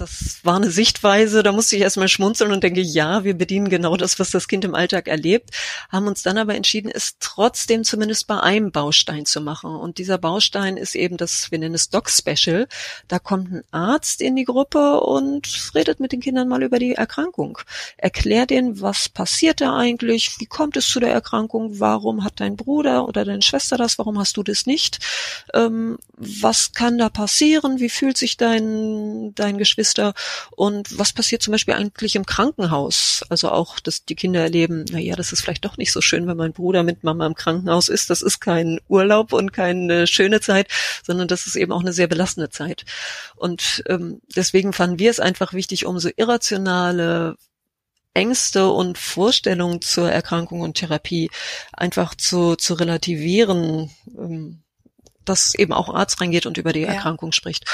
das 0.00 0.40
war 0.44 0.56
eine 0.56 0.70
Sichtweise, 0.70 1.42
da 1.42 1.52
musste 1.52 1.76
ich 1.76 1.82
erstmal 1.82 2.08
schmunzeln 2.08 2.52
und 2.52 2.62
denke, 2.62 2.80
ja, 2.80 3.24
wir 3.24 3.34
bedienen 3.34 3.68
genau 3.68 3.96
das, 3.96 4.18
was 4.18 4.30
das 4.30 4.48
Kind 4.48 4.64
im 4.64 4.74
Alltag 4.74 5.08
erlebt, 5.08 5.50
haben 5.90 6.06
uns 6.06 6.22
dann 6.22 6.38
aber 6.38 6.54
entschieden, 6.54 6.90
es 6.92 7.16
trotzdem 7.20 7.84
zumindest 7.84 8.26
bei 8.26 8.40
einem 8.40 8.72
Baustein 8.72 9.26
zu 9.26 9.40
machen. 9.40 9.74
Und 9.74 9.98
dieser 9.98 10.18
Baustein 10.18 10.76
ist 10.76 10.94
eben 10.94 11.16
das, 11.16 11.50
wir 11.50 11.58
nennen 11.58 11.74
es 11.74 11.90
Doc 11.90 12.10
Special. 12.10 12.68
Da 13.08 13.18
kommt 13.18 13.52
ein 13.52 13.62
Arzt 13.70 14.20
in 14.20 14.36
die 14.36 14.44
Gruppe 14.44 15.00
und 15.00 15.72
redet 15.74 16.00
mit 16.00 16.12
den 16.12 16.20
Kindern 16.20 16.48
mal 16.48 16.62
über 16.62 16.78
die 16.78 16.94
Erkrankung. 16.94 17.58
Erklärt 17.96 18.50
denen, 18.50 18.80
was 18.80 19.08
passiert 19.08 19.60
da 19.60 19.76
eigentlich, 19.76 20.36
wie 20.38 20.46
kommt 20.46 20.76
es 20.76 20.86
zu 20.86 21.00
der 21.00 21.12
Erkrankung, 21.12 21.80
warum 21.80 22.24
hat 22.24 22.40
dein 22.40 22.56
Bruder 22.56 23.06
oder 23.06 23.24
deine 23.24 23.42
Schwester 23.42 23.76
das, 23.76 23.98
warum 23.98 24.18
hast 24.18 24.36
du 24.36 24.42
das 24.42 24.66
nicht, 24.66 24.98
ähm, 25.54 25.98
was 26.16 26.72
kann 26.72 26.98
da 26.98 27.08
passieren, 27.08 27.80
wie 27.80 27.88
fühlt 27.88 28.16
sich 28.16 28.36
dein, 28.36 29.34
dein 29.34 29.58
Geschwister 29.58 29.87
Geschwister 29.88 30.14
und 30.50 30.98
was 30.98 31.12
passiert 31.12 31.42
zum 31.42 31.52
Beispiel 31.52 31.74
eigentlich 31.74 32.16
im 32.16 32.26
Krankenhaus? 32.26 33.24
Also 33.28 33.50
auch, 33.50 33.80
dass 33.80 34.04
die 34.04 34.14
Kinder 34.14 34.40
erleben, 34.40 34.84
na 34.90 34.98
ja, 34.98 35.16
das 35.16 35.32
ist 35.32 35.42
vielleicht 35.42 35.64
doch 35.64 35.76
nicht 35.76 35.92
so 35.92 36.00
schön, 36.00 36.26
wenn 36.26 36.36
mein 36.36 36.52
Bruder 36.52 36.82
mit 36.82 37.04
Mama 37.04 37.26
im 37.26 37.34
Krankenhaus 37.34 37.88
ist. 37.88 38.10
Das 38.10 38.22
ist 38.22 38.40
kein 38.40 38.80
Urlaub 38.88 39.32
und 39.32 39.52
keine 39.52 40.06
schöne 40.06 40.40
Zeit, 40.40 40.68
sondern 41.04 41.28
das 41.28 41.46
ist 41.46 41.56
eben 41.56 41.72
auch 41.72 41.80
eine 41.80 41.92
sehr 41.92 42.06
belastende 42.06 42.50
Zeit. 42.50 42.84
Und 43.36 43.82
ähm, 43.86 44.20
deswegen 44.36 44.72
fanden 44.72 44.98
wir 44.98 45.10
es 45.10 45.20
einfach 45.20 45.52
wichtig, 45.52 45.86
um 45.86 45.98
so 45.98 46.10
irrationale 46.16 47.36
Ängste 48.14 48.68
und 48.68 48.98
Vorstellungen 48.98 49.80
zur 49.80 50.10
Erkrankung 50.10 50.60
und 50.60 50.74
Therapie 50.76 51.30
einfach 51.72 52.14
zu, 52.14 52.56
zu 52.56 52.74
relativieren, 52.74 53.90
ähm, 54.16 54.62
dass 55.28 55.54
eben 55.54 55.72
auch 55.72 55.92
Arzt 55.92 56.20
reingeht 56.20 56.46
und 56.46 56.58
über 56.58 56.72
die 56.72 56.80
ja. 56.80 56.88
Erkrankung 56.88 57.32
spricht. 57.32 57.64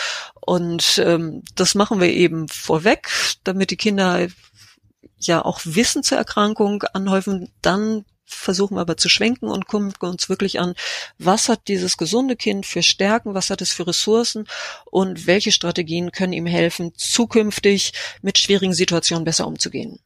Und 0.40 1.02
ähm, 1.04 1.42
das 1.54 1.74
machen 1.74 2.00
wir 2.00 2.08
eben 2.08 2.48
vorweg, 2.48 3.10
damit 3.44 3.70
die 3.70 3.76
Kinder 3.76 4.28
ja 5.18 5.44
auch 5.44 5.60
Wissen 5.64 6.02
zur 6.02 6.18
Erkrankung 6.18 6.82
anhäufen, 6.92 7.50
dann 7.62 8.04
versuchen 8.26 8.76
wir 8.76 8.80
aber 8.80 8.96
zu 8.96 9.08
schwenken 9.08 9.48
und 9.48 9.66
gucken 9.66 9.92
uns 10.00 10.28
wirklich 10.28 10.60
an, 10.60 10.74
was 11.18 11.48
hat 11.48 11.68
dieses 11.68 11.96
gesunde 11.96 12.36
Kind 12.36 12.66
für 12.66 12.82
Stärken, 12.82 13.34
was 13.34 13.50
hat 13.50 13.60
es 13.60 13.72
für 13.72 13.86
Ressourcen 13.86 14.46
und 14.86 15.26
welche 15.26 15.52
Strategien 15.52 16.10
können 16.10 16.32
ihm 16.32 16.46
helfen, 16.46 16.92
zukünftig 16.96 17.92
mit 18.22 18.38
schwierigen 18.38 18.74
Situationen 18.74 19.24
besser 19.24 19.46
umzugehen. 19.46 20.00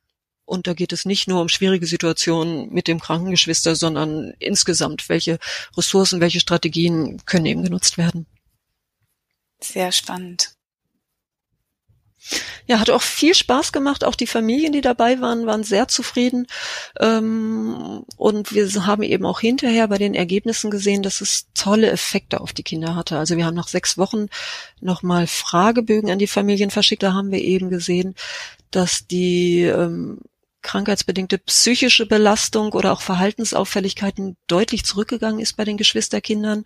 Und 0.49 0.67
da 0.67 0.73
geht 0.73 0.95
es 0.95 1.05
nicht 1.05 1.29
nur 1.29 1.43
um 1.43 1.51
schwierige 1.51 1.87
Situationen 1.87 2.73
mit 2.73 2.89
dem 2.89 3.01
Krankengeschwister, 3.01 3.77
sondern 3.77 4.33
insgesamt, 4.39 5.11
welche 5.11 5.39
Ressourcen, 5.77 6.23
welche 6.23 6.41
Strategien 6.41 7.21
können 7.27 7.45
eben 7.45 7.63
genutzt 7.63 7.99
werden. 7.99 8.27
Sehr 9.61 9.93
spannend. 9.93 10.55
Ja, 12.67 12.81
hat 12.81 12.89
auch 12.89 13.03
viel 13.03 13.35
Spaß 13.35 13.73
gemacht. 13.73 14.05
Auch 14.05 14.15
die 14.15 14.27
Familien, 14.27 14.73
die 14.73 14.81
dabei 14.81 15.21
waren, 15.21 15.47
waren 15.47 15.65
sehr 15.65 15.87
zufrieden. 15.87 16.47
Ähm, 16.99 18.05
und 18.17 18.55
wir 18.55 18.87
haben 18.87 19.03
eben 19.03 19.27
auch 19.27 19.41
hinterher 19.41 19.87
bei 19.89 19.99
den 19.99 20.15
Ergebnissen 20.15 20.71
gesehen, 20.71 21.03
dass 21.03 21.21
es 21.21 21.49
tolle 21.53 21.91
Effekte 21.91 22.41
auf 22.41 22.55
die 22.55 22.63
Kinder 22.63 22.97
hatte. 22.97 23.19
Also 23.19 23.37
wir 23.37 23.45
haben 23.45 23.55
nach 23.55 23.69
sechs 23.69 23.99
Wochen 23.99 24.29
nochmal 24.81 25.27
Fragebögen 25.27 26.11
an 26.11 26.19
die 26.19 26.27
Familien 26.27 26.71
verschickt. 26.71 27.03
Da 27.03 27.13
haben 27.13 27.31
wir 27.31 27.43
eben 27.43 27.69
gesehen, 27.69 28.15
dass 28.71 29.07
die 29.07 29.63
ähm, 29.63 30.21
krankheitsbedingte 30.63 31.39
psychische 31.39 32.07
Belastung 32.07 32.73
oder 32.73 32.93
auch 32.93 33.01
Verhaltensauffälligkeiten 33.01 34.37
deutlich 34.47 34.85
zurückgegangen 34.85 35.41
ist 35.41 35.57
bei 35.57 35.65
den 35.65 35.77
Geschwisterkindern 35.77 36.65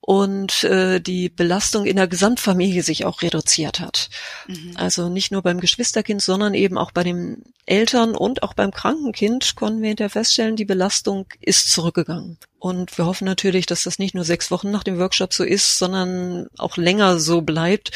und 0.00 0.64
äh, 0.64 0.98
die 0.98 1.28
Belastung 1.28 1.84
in 1.84 1.96
der 1.96 2.08
Gesamtfamilie 2.08 2.82
sich 2.82 3.04
auch 3.04 3.22
reduziert 3.22 3.80
hat. 3.80 4.08
Mhm. 4.48 4.72
Also 4.74 5.08
nicht 5.10 5.30
nur 5.30 5.42
beim 5.42 5.60
Geschwisterkind, 5.60 6.22
sondern 6.22 6.54
eben 6.54 6.78
auch 6.78 6.90
bei 6.90 7.04
den 7.04 7.44
Eltern 7.66 8.16
und 8.16 8.42
auch 8.42 8.54
beim 8.54 8.70
kranken 8.70 9.12
Kind 9.12 9.54
konnten 9.56 9.82
wir 9.82 9.88
hinterher 9.88 10.10
feststellen, 10.10 10.56
die 10.56 10.64
Belastung 10.64 11.26
ist 11.40 11.70
zurückgegangen. 11.70 12.38
Und 12.58 12.96
wir 12.96 13.06
hoffen 13.06 13.26
natürlich, 13.26 13.66
dass 13.66 13.84
das 13.84 13.98
nicht 13.98 14.14
nur 14.14 14.24
sechs 14.24 14.50
Wochen 14.50 14.70
nach 14.70 14.84
dem 14.84 14.98
Workshop 14.98 15.34
so 15.34 15.44
ist, 15.44 15.78
sondern 15.78 16.48
auch 16.58 16.76
länger 16.76 17.20
so 17.20 17.42
bleibt. 17.42 17.92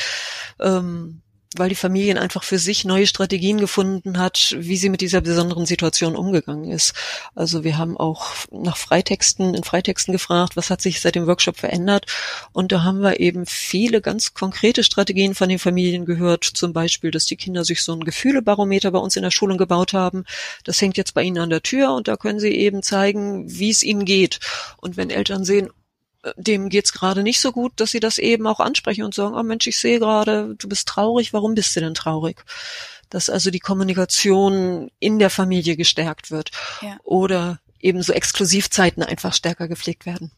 Ähm, 0.61 1.23
weil 1.57 1.69
die 1.69 1.75
Familien 1.75 2.19
einfach 2.19 2.43
für 2.43 2.59
sich 2.59 2.85
neue 2.85 3.07
Strategien 3.07 3.59
gefunden 3.59 4.19
hat, 4.19 4.55
wie 4.59 4.77
sie 4.77 4.89
mit 4.89 5.01
dieser 5.01 5.21
besonderen 5.21 5.67
Situation 5.67 6.17
umgegangen 6.17 6.71
ist. 6.71 6.95
Also 7.35 7.65
wir 7.65 7.79
haben 7.79 7.97
auch 7.97 8.31
nach 8.51 8.77
Freitexten, 8.77 9.55
in 9.55 9.65
Freitexten 9.65 10.13
gefragt, 10.13 10.57
was 10.57 10.71
hat 10.71 10.81
sich 10.81 11.01
seit 11.01 11.15
dem 11.15 11.27
Workshop 11.27 11.57
verändert? 11.57 12.07
Und 12.53 12.73
da 12.73 12.83
haben 12.83 13.01
wir 13.01 13.21
eben 13.21 13.47
viele 13.47 14.01
ganz 14.01 14.35
konkrete 14.35 14.83
Strategien 14.83 15.35
von 15.35 15.49
den 15.49 15.59
Familien 15.59 16.05
gehört. 16.05 16.45
Zum 16.45 16.73
Beispiel, 16.73 17.11
dass 17.11 17.27
die 17.27 17.37
Kinder 17.37 17.65
sich 17.65 17.83
so 17.83 17.93
ein 17.93 18.05
Gefühlebarometer 18.05 18.91
bei 18.91 18.99
uns 18.99 19.17
in 19.17 19.23
der 19.23 19.31
Schulung 19.31 19.59
gebaut 19.59 19.93
haben. 19.93 20.25
Das 20.65 20.81
hängt 20.81 20.97
jetzt 20.97 21.15
bei 21.15 21.23
ihnen 21.23 21.39
an 21.39 21.51
der 21.51 21.63
Tür 21.63 21.95
und 21.95 22.09
da 22.09 22.17
können 22.17 22.41
sie 22.41 22.55
eben 22.55 22.83
zeigen, 22.83 23.45
wie 23.47 23.71
es 23.71 23.83
ihnen 23.83 24.05
geht. 24.05 24.41
Und 24.79 24.97
wenn 24.97 25.11
Eltern 25.11 25.45
sehen, 25.45 25.71
dem 26.37 26.69
geht's 26.69 26.93
gerade 26.93 27.23
nicht 27.23 27.41
so 27.41 27.53
gut, 27.53 27.73
dass 27.77 27.91
sie 27.91 28.01
das 28.01 28.19
eben 28.19 28.47
auch 28.47 28.61
ansprechen 28.61 29.05
und 29.05 29.15
sagen, 29.15 29.35
oh 29.35 29.43
Mensch, 29.43 29.67
ich 29.67 29.79
sehe 29.79 29.99
gerade, 29.99 30.55
du 30.59 30.69
bist 30.69 30.89
traurig, 30.89 31.33
warum 31.33 31.55
bist 31.55 31.75
du 31.77 31.81
denn 31.81 31.95
traurig? 31.95 32.45
Dass 33.11 33.31
also 33.31 33.51
die 33.51 33.61
Kommunikation 33.61 34.91
in 34.99 35.19
der 35.19 35.31
Familie 35.31 35.77
gestärkt 35.77 36.31
wird 36.31 36.51
ja. 36.81 36.97
oder 37.05 37.61
eben 37.81 38.03
so 38.03 38.13
Exklusivzeiten 38.13 39.03
einfach 39.03 39.35
stärker 39.35 39.69
gepflegt 39.69 40.07
werden. 40.07 40.33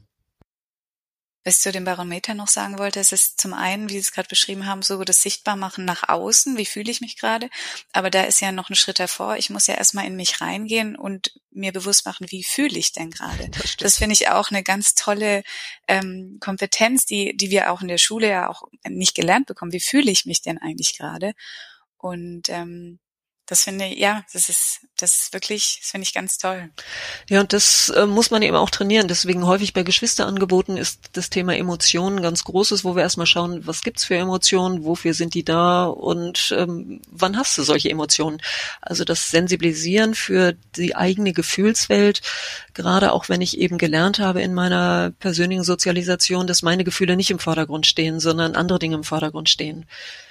Was 1.47 1.59
ich 1.59 1.63
zu 1.63 1.71
dem 1.71 1.85
Barometer 1.85 2.35
noch 2.35 2.49
sagen 2.49 2.77
wollte, 2.77 2.99
es 2.99 3.13
ist 3.13 3.41
zum 3.41 3.55
einen, 3.55 3.89
wie 3.89 3.93
Sie 3.93 4.01
es 4.01 4.11
gerade 4.11 4.27
beschrieben 4.27 4.67
haben, 4.67 4.83
so 4.83 5.05
das 5.05 5.23
Sichtbarmachen 5.23 5.85
nach 5.85 6.09
außen, 6.09 6.57
wie 6.57 6.67
fühle 6.67 6.91
ich 6.91 7.01
mich 7.01 7.17
gerade, 7.17 7.49
aber 7.93 8.11
da 8.11 8.23
ist 8.23 8.41
ja 8.41 8.51
noch 8.51 8.69
ein 8.69 8.75
Schritt 8.75 8.99
davor. 8.99 9.37
Ich 9.37 9.49
muss 9.49 9.69
ja 9.69 9.75
erstmal 9.75 10.07
in 10.07 10.17
mich 10.17 10.41
reingehen 10.41 10.97
und 10.97 11.39
mir 11.53 11.71
bewusst 11.71 12.05
machen, 12.05 12.27
wie 12.31 12.43
fühle 12.43 12.77
ich 12.77 12.91
denn 12.91 13.13
gerade. 13.13 13.49
Das, 13.51 13.77
das 13.77 13.97
finde 13.99 14.15
ich 14.15 14.29
auch 14.29 14.51
eine 14.51 14.65
ganz 14.65 14.97
tolle 14.97 15.45
ähm, 15.87 16.39
Kompetenz, 16.41 17.07
die, 17.07 17.37
die 17.37 17.51
wir 17.53 17.71
auch 17.71 17.81
in 17.81 17.87
der 17.87 17.99
Schule 17.99 18.29
ja 18.29 18.49
auch 18.49 18.65
nicht 18.89 19.15
gelernt 19.15 19.47
bekommen. 19.47 19.71
Wie 19.71 19.79
fühle 19.79 20.11
ich 20.11 20.27
mich 20.27 20.43
denn 20.43 20.59
eigentlich 20.59 20.99
gerade? 20.99 21.33
Und 21.97 22.49
ähm, 22.49 22.99
das 23.47 23.63
finde 23.63 23.87
ich, 23.87 23.99
ja, 23.99 24.25
das 24.33 24.49
ist, 24.49 24.81
das 24.97 25.15
ist 25.15 25.33
wirklich, 25.33 25.79
das 25.81 25.91
finde 25.91 26.03
ich 26.03 26.13
ganz 26.13 26.37
toll. 26.37 26.69
Ja, 27.29 27.41
und 27.41 27.53
das 27.53 27.91
äh, 27.91 28.05
muss 28.05 28.33
man 28.33 28.43
eben 28.43 28.57
auch 28.57 28.71
trainieren. 28.71 29.07
Deswegen 29.07 29.47
häufig 29.47 29.73
bei 29.73 29.85
Geschwisterangeboten 29.85 30.77
ist 30.77 31.11
das 31.13 31.31
Thema 31.31 31.57
Emotionen 31.57 32.23
ganz 32.23 32.43
großes, 32.43 32.85
wo 32.85 32.97
wir 32.97 33.03
erstmal 33.03 33.29
schauen, 33.29 33.65
was 33.65 33.83
gibt's 33.83 34.05
für 34.05 34.17
Emotionen, 34.17 34.85
wofür 34.85 35.15
sind 35.15 35.35
die 35.35 35.45
da 35.45 35.87
und 35.87 36.53
ähm, 36.59 37.01
wann 37.09 37.37
hast 37.37 37.57
du 37.57 37.63
solche 37.63 37.89
Emotionen? 37.89 38.43
Also 38.81 39.05
das 39.05 39.31
Sensibilisieren 39.31 40.17
für 40.17 40.55
die 40.75 40.97
eigene 40.97 41.33
Gefühlswelt, 41.33 42.23
gerade 42.75 43.13
auch 43.13 43.29
wenn 43.29 43.41
ich 43.41 43.59
eben 43.59 43.79
gelernt 43.79 44.19
habe 44.19 44.43
in 44.43 44.55
meiner 44.55 45.13
persönlichen 45.21 45.63
Sozialisation, 45.63 46.49
dass 46.49 46.63
meine 46.63 46.83
Gefühle 46.83 47.17
nicht 47.17 47.31
im 47.31 47.39
Vordergrund 47.39 47.87
stehen, 47.87 48.19
sondern 48.19 48.57
andere 48.57 48.81
Dinge 48.81 48.97
im 48.97 49.05
Vordergrund 49.05 49.49
stehen, 49.49 49.87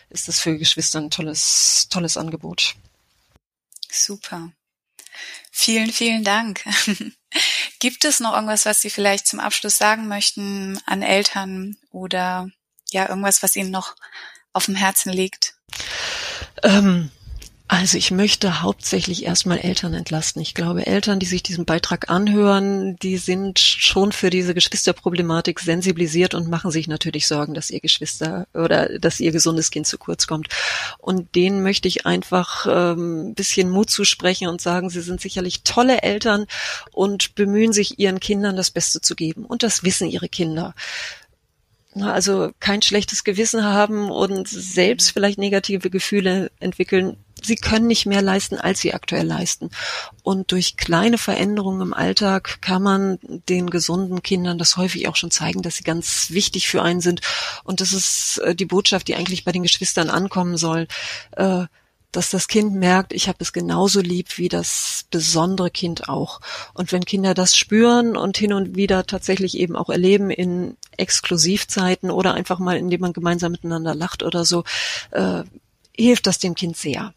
ist 0.09 0.27
das 0.27 0.41
für 0.41 0.57
Geschwister 0.57 0.99
ein 0.99 1.09
tolles, 1.09 1.87
tolles 1.89 2.17
Angebot. 2.17 2.75
Super. 3.95 4.51
Vielen, 5.51 5.91
vielen 5.91 6.23
Dank. 6.23 6.63
Gibt 7.79 8.05
es 8.05 8.19
noch 8.19 8.33
irgendwas, 8.33 8.65
was 8.65 8.81
Sie 8.81 8.89
vielleicht 8.89 9.25
zum 9.25 9.39
Abschluss 9.39 9.77
sagen 9.77 10.07
möchten 10.07 10.79
an 10.85 11.01
Eltern 11.01 11.77
oder 11.91 12.49
ja, 12.91 13.07
irgendwas, 13.07 13.41
was 13.41 13.55
Ihnen 13.55 13.71
noch 13.71 13.95
auf 14.53 14.65
dem 14.65 14.75
Herzen 14.75 15.11
liegt? 15.11 15.55
Ähm, 16.63 17.11
also 17.67 17.97
ich 17.97 18.11
möchte 18.11 18.61
hauptsächlich 18.61 19.25
erstmal 19.25 19.57
Eltern 19.57 19.95
entlasten. 19.95 20.39
Ich 20.39 20.53
glaube, 20.53 20.85
Eltern, 20.85 21.17
die 21.17 21.25
sich 21.25 21.41
diesen 21.41 21.65
Beitrag 21.65 22.11
anhören, 22.11 22.95
die 22.97 23.17
sind 23.17 23.57
schon 23.57 24.11
für 24.11 24.29
diese 24.29 24.53
Geschwisterproblematik 24.53 25.59
sensibilisiert 25.59 26.35
und 26.35 26.47
machen 26.47 26.69
sich 26.69 26.87
natürlich 26.87 27.25
Sorgen, 27.25 27.55
dass 27.55 27.71
ihr 27.71 27.79
Geschwister 27.79 28.47
oder 28.53 28.99
dass 28.99 29.19
ihr 29.19 29.31
gesundes 29.31 29.71
Kind 29.71 29.87
zu 29.87 29.97
kurz 29.97 30.27
kommt. 30.27 30.49
Und 30.99 31.33
denen 31.33 31.63
möchte 31.63 31.87
ich 31.87 32.05
einfach 32.05 32.67
ähm, 32.69 33.33
bisschen 33.33 33.71
Mut 33.71 33.89
zusprechen 33.89 34.47
und 34.47 34.61
sagen, 34.61 34.91
sie 34.91 35.01
sind 35.01 35.19
sicherlich 35.19 35.63
tolle 35.63 36.03
Eltern 36.03 36.45
und 36.91 37.33
bemühen 37.33 37.73
sich 37.73 37.97
ihren 37.97 38.19
Kindern 38.19 38.55
das 38.55 38.69
Beste 38.69 39.01
zu 39.01 39.15
geben. 39.15 39.43
Und 39.43 39.63
das 39.63 39.83
wissen 39.83 40.07
ihre 40.07 40.29
Kinder 40.29 40.75
also 42.03 42.51
kein 42.59 42.81
schlechtes 42.81 43.23
Gewissen 43.23 43.63
haben 43.63 44.11
und 44.11 44.47
selbst 44.47 45.11
vielleicht 45.11 45.37
negative 45.37 45.89
Gefühle 45.89 46.51
entwickeln, 46.59 47.17
sie 47.41 47.55
können 47.55 47.87
nicht 47.87 48.05
mehr 48.05 48.21
leisten, 48.21 48.57
als 48.57 48.79
sie 48.79 48.93
aktuell 48.93 49.25
leisten. 49.25 49.69
Und 50.23 50.51
durch 50.51 50.77
kleine 50.77 51.17
Veränderungen 51.17 51.81
im 51.81 51.93
Alltag 51.93 52.61
kann 52.61 52.81
man 52.81 53.19
den 53.49 53.69
gesunden 53.69 54.23
Kindern 54.23 54.57
das 54.57 54.77
häufig 54.77 55.07
auch 55.07 55.15
schon 55.15 55.31
zeigen, 55.31 55.61
dass 55.61 55.75
sie 55.75 55.83
ganz 55.83 56.31
wichtig 56.31 56.67
für 56.67 56.81
einen 56.81 57.01
sind. 57.01 57.21
Und 57.63 57.81
das 57.81 57.93
ist 57.93 58.39
äh, 58.39 58.55
die 58.55 58.65
Botschaft, 58.65 59.07
die 59.07 59.15
eigentlich 59.15 59.45
bei 59.45 59.51
den 59.51 59.63
Geschwistern 59.63 60.09
ankommen 60.09 60.57
soll 60.57 60.87
äh, 61.31 61.65
dass 62.15 62.29
das 62.29 62.47
Kind 62.47 62.73
merkt, 62.73 63.13
ich 63.13 63.27
habe 63.27 63.37
es 63.41 63.53
genauso 63.53 63.99
lieb 63.99 64.37
wie 64.37 64.49
das 64.49 65.05
besondere 65.11 65.69
Kind 65.69 66.07
auch. 66.07 66.39
Und 66.73 66.91
wenn 66.91 67.05
Kinder 67.05 67.33
das 67.33 67.57
spüren 67.57 68.15
und 68.15 68.37
hin 68.37 68.53
und 68.53 68.75
wieder 68.75 69.05
tatsächlich 69.05 69.57
eben 69.57 69.75
auch 69.75 69.89
erleben 69.89 70.29
in 70.29 70.77
Exklusivzeiten 70.97 72.11
oder 72.11 72.33
einfach 72.33 72.59
mal, 72.59 72.77
indem 72.77 73.01
man 73.01 73.13
gemeinsam 73.13 73.51
miteinander 73.51 73.93
lacht 73.93 74.23
oder 74.23 74.45
so, 74.45 74.63
äh, 75.11 75.43
hilft 75.95 76.27
das 76.27 76.39
dem 76.39 76.55
Kind 76.55 76.77
sehr. 76.77 77.13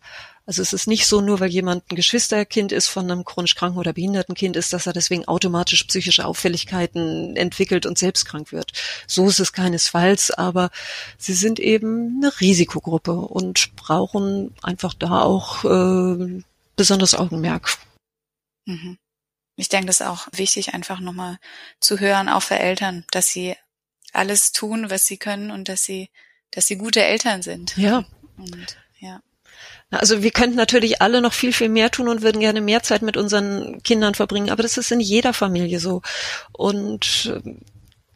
Also 0.49 0.63
es 0.63 0.73
ist 0.73 0.87
nicht 0.87 1.07
so, 1.07 1.21
nur 1.21 1.41
weil 1.41 1.51
jemand 1.51 1.93
ein 1.93 1.97
Geschwisterkind 1.97 2.73
ist 2.73 2.89
von 2.89 3.11
einem 3.11 3.23
chronisch 3.23 3.55
kranken 3.55 3.79
oder 3.79 3.93
behinderten 3.93 4.35
Kind 4.35 4.57
ist, 4.57 4.73
dass 4.73 4.87
er 4.87 4.95
deswegen 4.95 5.29
automatisch 5.29 5.85
psychische 5.85 6.25
Auffälligkeiten 6.25 7.37
entwickelt 7.37 7.85
und 7.85 7.99
selbst 7.99 8.25
krank 8.25 8.51
wird. 8.51 8.73
So 9.07 9.29
ist 9.29 9.41
es 9.41 9.53
keinesfalls, 9.53 10.31
aber 10.31 10.71
sie 11.19 11.35
sind 11.35 11.61
eben 11.61 12.23
eine 12.23 12.41
Risikogruppe 12.41 13.13
und 13.13 13.77
brauchen 13.77 14.55
einfach 14.63 14.95
da 14.95 15.21
auch 15.21 15.65
äh, 15.65 16.43
besonders 16.77 17.15
Augenmerk. 17.15 17.77
Mhm. 18.65 18.97
Ich 19.57 19.69
denke, 19.69 19.89
das 19.89 20.01
ist 20.01 20.07
auch 20.07 20.29
wichtig, 20.33 20.73
einfach 20.73 21.01
nochmal 21.01 21.37
zu 21.79 22.01
hören, 22.01 22.31
auch 22.31 22.43
für 22.43 22.59
Eltern, 22.59 23.05
dass 23.11 23.29
sie 23.29 23.55
alles 24.15 24.53
tun, 24.53 24.89
was 24.89 25.05
sie 25.05 25.19
können 25.19 25.51
und 25.51 25.69
dass 25.69 25.85
sie, 25.85 26.09
dass 26.53 26.67
sie 26.67 26.79
gute 26.79 27.05
Eltern 27.05 27.43
sind. 27.43 27.77
Ja, 27.77 28.07
und 28.39 28.79
ja. 28.99 29.21
Also 29.91 30.23
wir 30.23 30.31
könnten 30.31 30.57
natürlich 30.57 31.01
alle 31.01 31.23
noch 31.23 31.33
viel, 31.33 31.53
viel 31.53 31.71
mehr 31.71 31.91
tun 31.91 32.09
und 32.09 32.23
würden 32.23 32.41
gerne 32.41 32.61
mehr 32.61 32.83
Zeit 32.83 33.01
mit 33.03 33.17
unseren 33.17 33.83
Kindern 33.83 34.15
verbringen, 34.15 34.51
aber 34.51 34.63
das 34.63 34.77
ist 34.77 34.93
in 34.93 35.01
jeder 35.01 35.33
Familie 35.33 35.81
so. 35.81 36.03
Und 36.53 37.33
äh, 37.35 37.55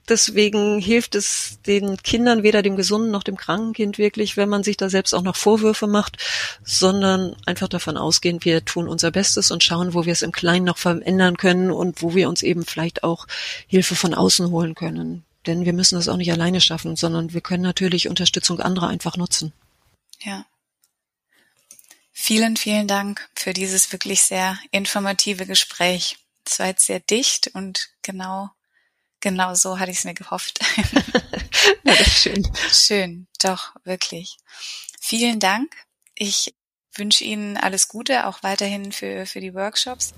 deswegen 0.09 0.79
hilft 0.79 1.15
es 1.15 1.59
den 1.67 1.97
Kindern, 1.97 2.43
weder 2.43 2.63
dem 2.63 2.77
gesunden 2.77 3.11
noch 3.11 3.23
dem 3.23 3.37
kranken 3.37 3.73
Kind 3.73 3.97
wirklich, 3.97 4.37
wenn 4.37 4.51
man 4.51 4.63
sich 4.63 4.77
da 4.77 4.91
selbst 4.91 5.15
auch 5.15 5.23
noch 5.23 5.37
Vorwürfe 5.37 5.87
macht, 5.87 6.19
sondern 6.63 7.37
einfach 7.47 7.69
davon 7.69 7.97
ausgehen, 7.97 8.45
wir 8.45 8.65
tun 8.65 8.87
unser 8.87 9.11
Bestes 9.11 9.51
und 9.51 9.65
schauen, 9.65 9.95
wo 9.95 10.05
wir 10.05 10.13
es 10.13 10.23
im 10.23 10.33
Kleinen 10.33 10.67
noch 10.67 10.79
verändern 10.79 11.39
können 11.39 11.71
und 11.71 12.03
wo 12.03 12.15
wir 12.15 12.29
uns 12.29 12.43
eben 12.43 12.65
vielleicht 12.65 13.03
auch 13.03 13.27
Hilfe 13.67 13.95
von 13.95 14.13
außen 14.13 14.51
holen 14.51 14.75
können. 14.75 15.25
Denn 15.47 15.65
wir 15.65 15.73
müssen 15.73 15.97
das 15.97 16.09
auch 16.09 16.17
nicht 16.19 16.31
alleine 16.31 16.61
schaffen, 16.61 16.97
sondern 16.97 17.33
wir 17.33 17.41
können 17.41 17.63
natürlich 17.63 18.09
Unterstützung 18.09 18.61
anderer 18.61 18.89
einfach 18.89 19.17
nutzen. 19.17 19.53
Ja. 20.21 20.45
Vielen, 22.25 22.57
vielen 22.57 22.87
Dank 22.87 23.29
für 23.35 23.53
dieses 23.53 23.91
wirklich 23.91 24.23
sehr 24.23 24.57
informative 24.71 25.45
Gespräch. 25.45 26.19
Es 26.47 26.61
war 26.61 26.69
jetzt 26.69 26.87
sehr 26.87 27.01
dicht 27.01 27.51
und 27.53 27.89
genau, 28.03 28.51
genau 29.19 29.55
so 29.55 29.81
hatte 29.81 29.91
ich 29.91 29.99
es 29.99 30.05
mir 30.05 30.15
gehofft. 30.15 30.61
ja, 31.83 31.95
das 31.97 32.01
ist 32.03 32.23
schön. 32.23 32.49
Schön, 32.71 33.27
doch, 33.43 33.75
wirklich. 33.83 34.37
Vielen 35.01 35.41
Dank. 35.41 35.75
Ich 36.15 36.55
wünsche 36.95 37.25
Ihnen 37.25 37.57
alles 37.57 37.89
Gute, 37.89 38.29
auch 38.29 38.45
weiterhin 38.45 38.93
für, 38.93 39.27
für 39.27 39.41
die 39.41 39.55
Workshops. 39.55 40.15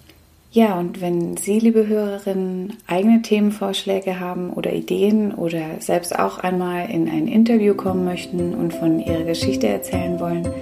Ja, 0.50 0.74
und 0.74 1.00
wenn 1.00 1.38
Sie, 1.38 1.58
liebe 1.58 1.86
Hörerinnen, 1.86 2.76
eigene 2.86 3.22
Themenvorschläge 3.22 4.20
haben 4.20 4.52
oder 4.52 4.74
Ideen 4.74 5.34
oder 5.34 5.80
selbst 5.80 6.14
auch 6.14 6.36
einmal 6.36 6.90
in 6.90 7.08
ein 7.08 7.28
Interview 7.28 7.74
kommen 7.74 8.04
möchten 8.04 8.54
und 8.54 8.74
von 8.74 9.00
Ihrer 9.00 9.24
Geschichte 9.24 9.68
erzählen 9.68 10.20
wollen, 10.20 10.52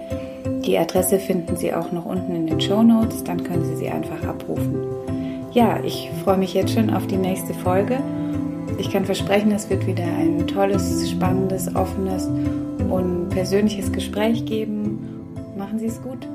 Die 0.65 0.77
Adresse 0.77 1.19
finden 1.19 1.57
Sie 1.57 1.73
auch 1.73 1.91
noch 1.91 2.05
unten 2.05 2.35
in 2.35 2.47
den 2.47 2.61
Show 2.61 2.83
Notes, 2.83 3.21
dann 3.23 3.43
können 3.43 3.65
Sie 3.65 3.75
sie 3.75 3.89
einfach 3.89 4.23
abrufen. 4.23 4.75
Ja, 5.51 5.79
ich 5.83 6.09
freue 6.23 6.37
mich 6.37 6.53
jetzt 6.53 6.73
schon 6.73 6.89
auf 6.89 7.05
die 7.07 7.17
nächste 7.17 7.53
Folge 7.53 7.99
ich 8.77 8.91
kann 8.91 9.05
versprechen, 9.05 9.51
es 9.51 9.69
wird 9.69 9.85
wieder 9.85 10.03
ein 10.03 10.47
tolles, 10.47 11.09
spannendes, 11.09 11.73
offenes 11.75 12.27
und 12.89 13.29
persönliches 13.29 13.91
Gespräch 13.91 14.45
geben. 14.45 14.99
Machen 15.57 15.79
Sie 15.79 15.85
es 15.85 16.01
gut. 16.01 16.27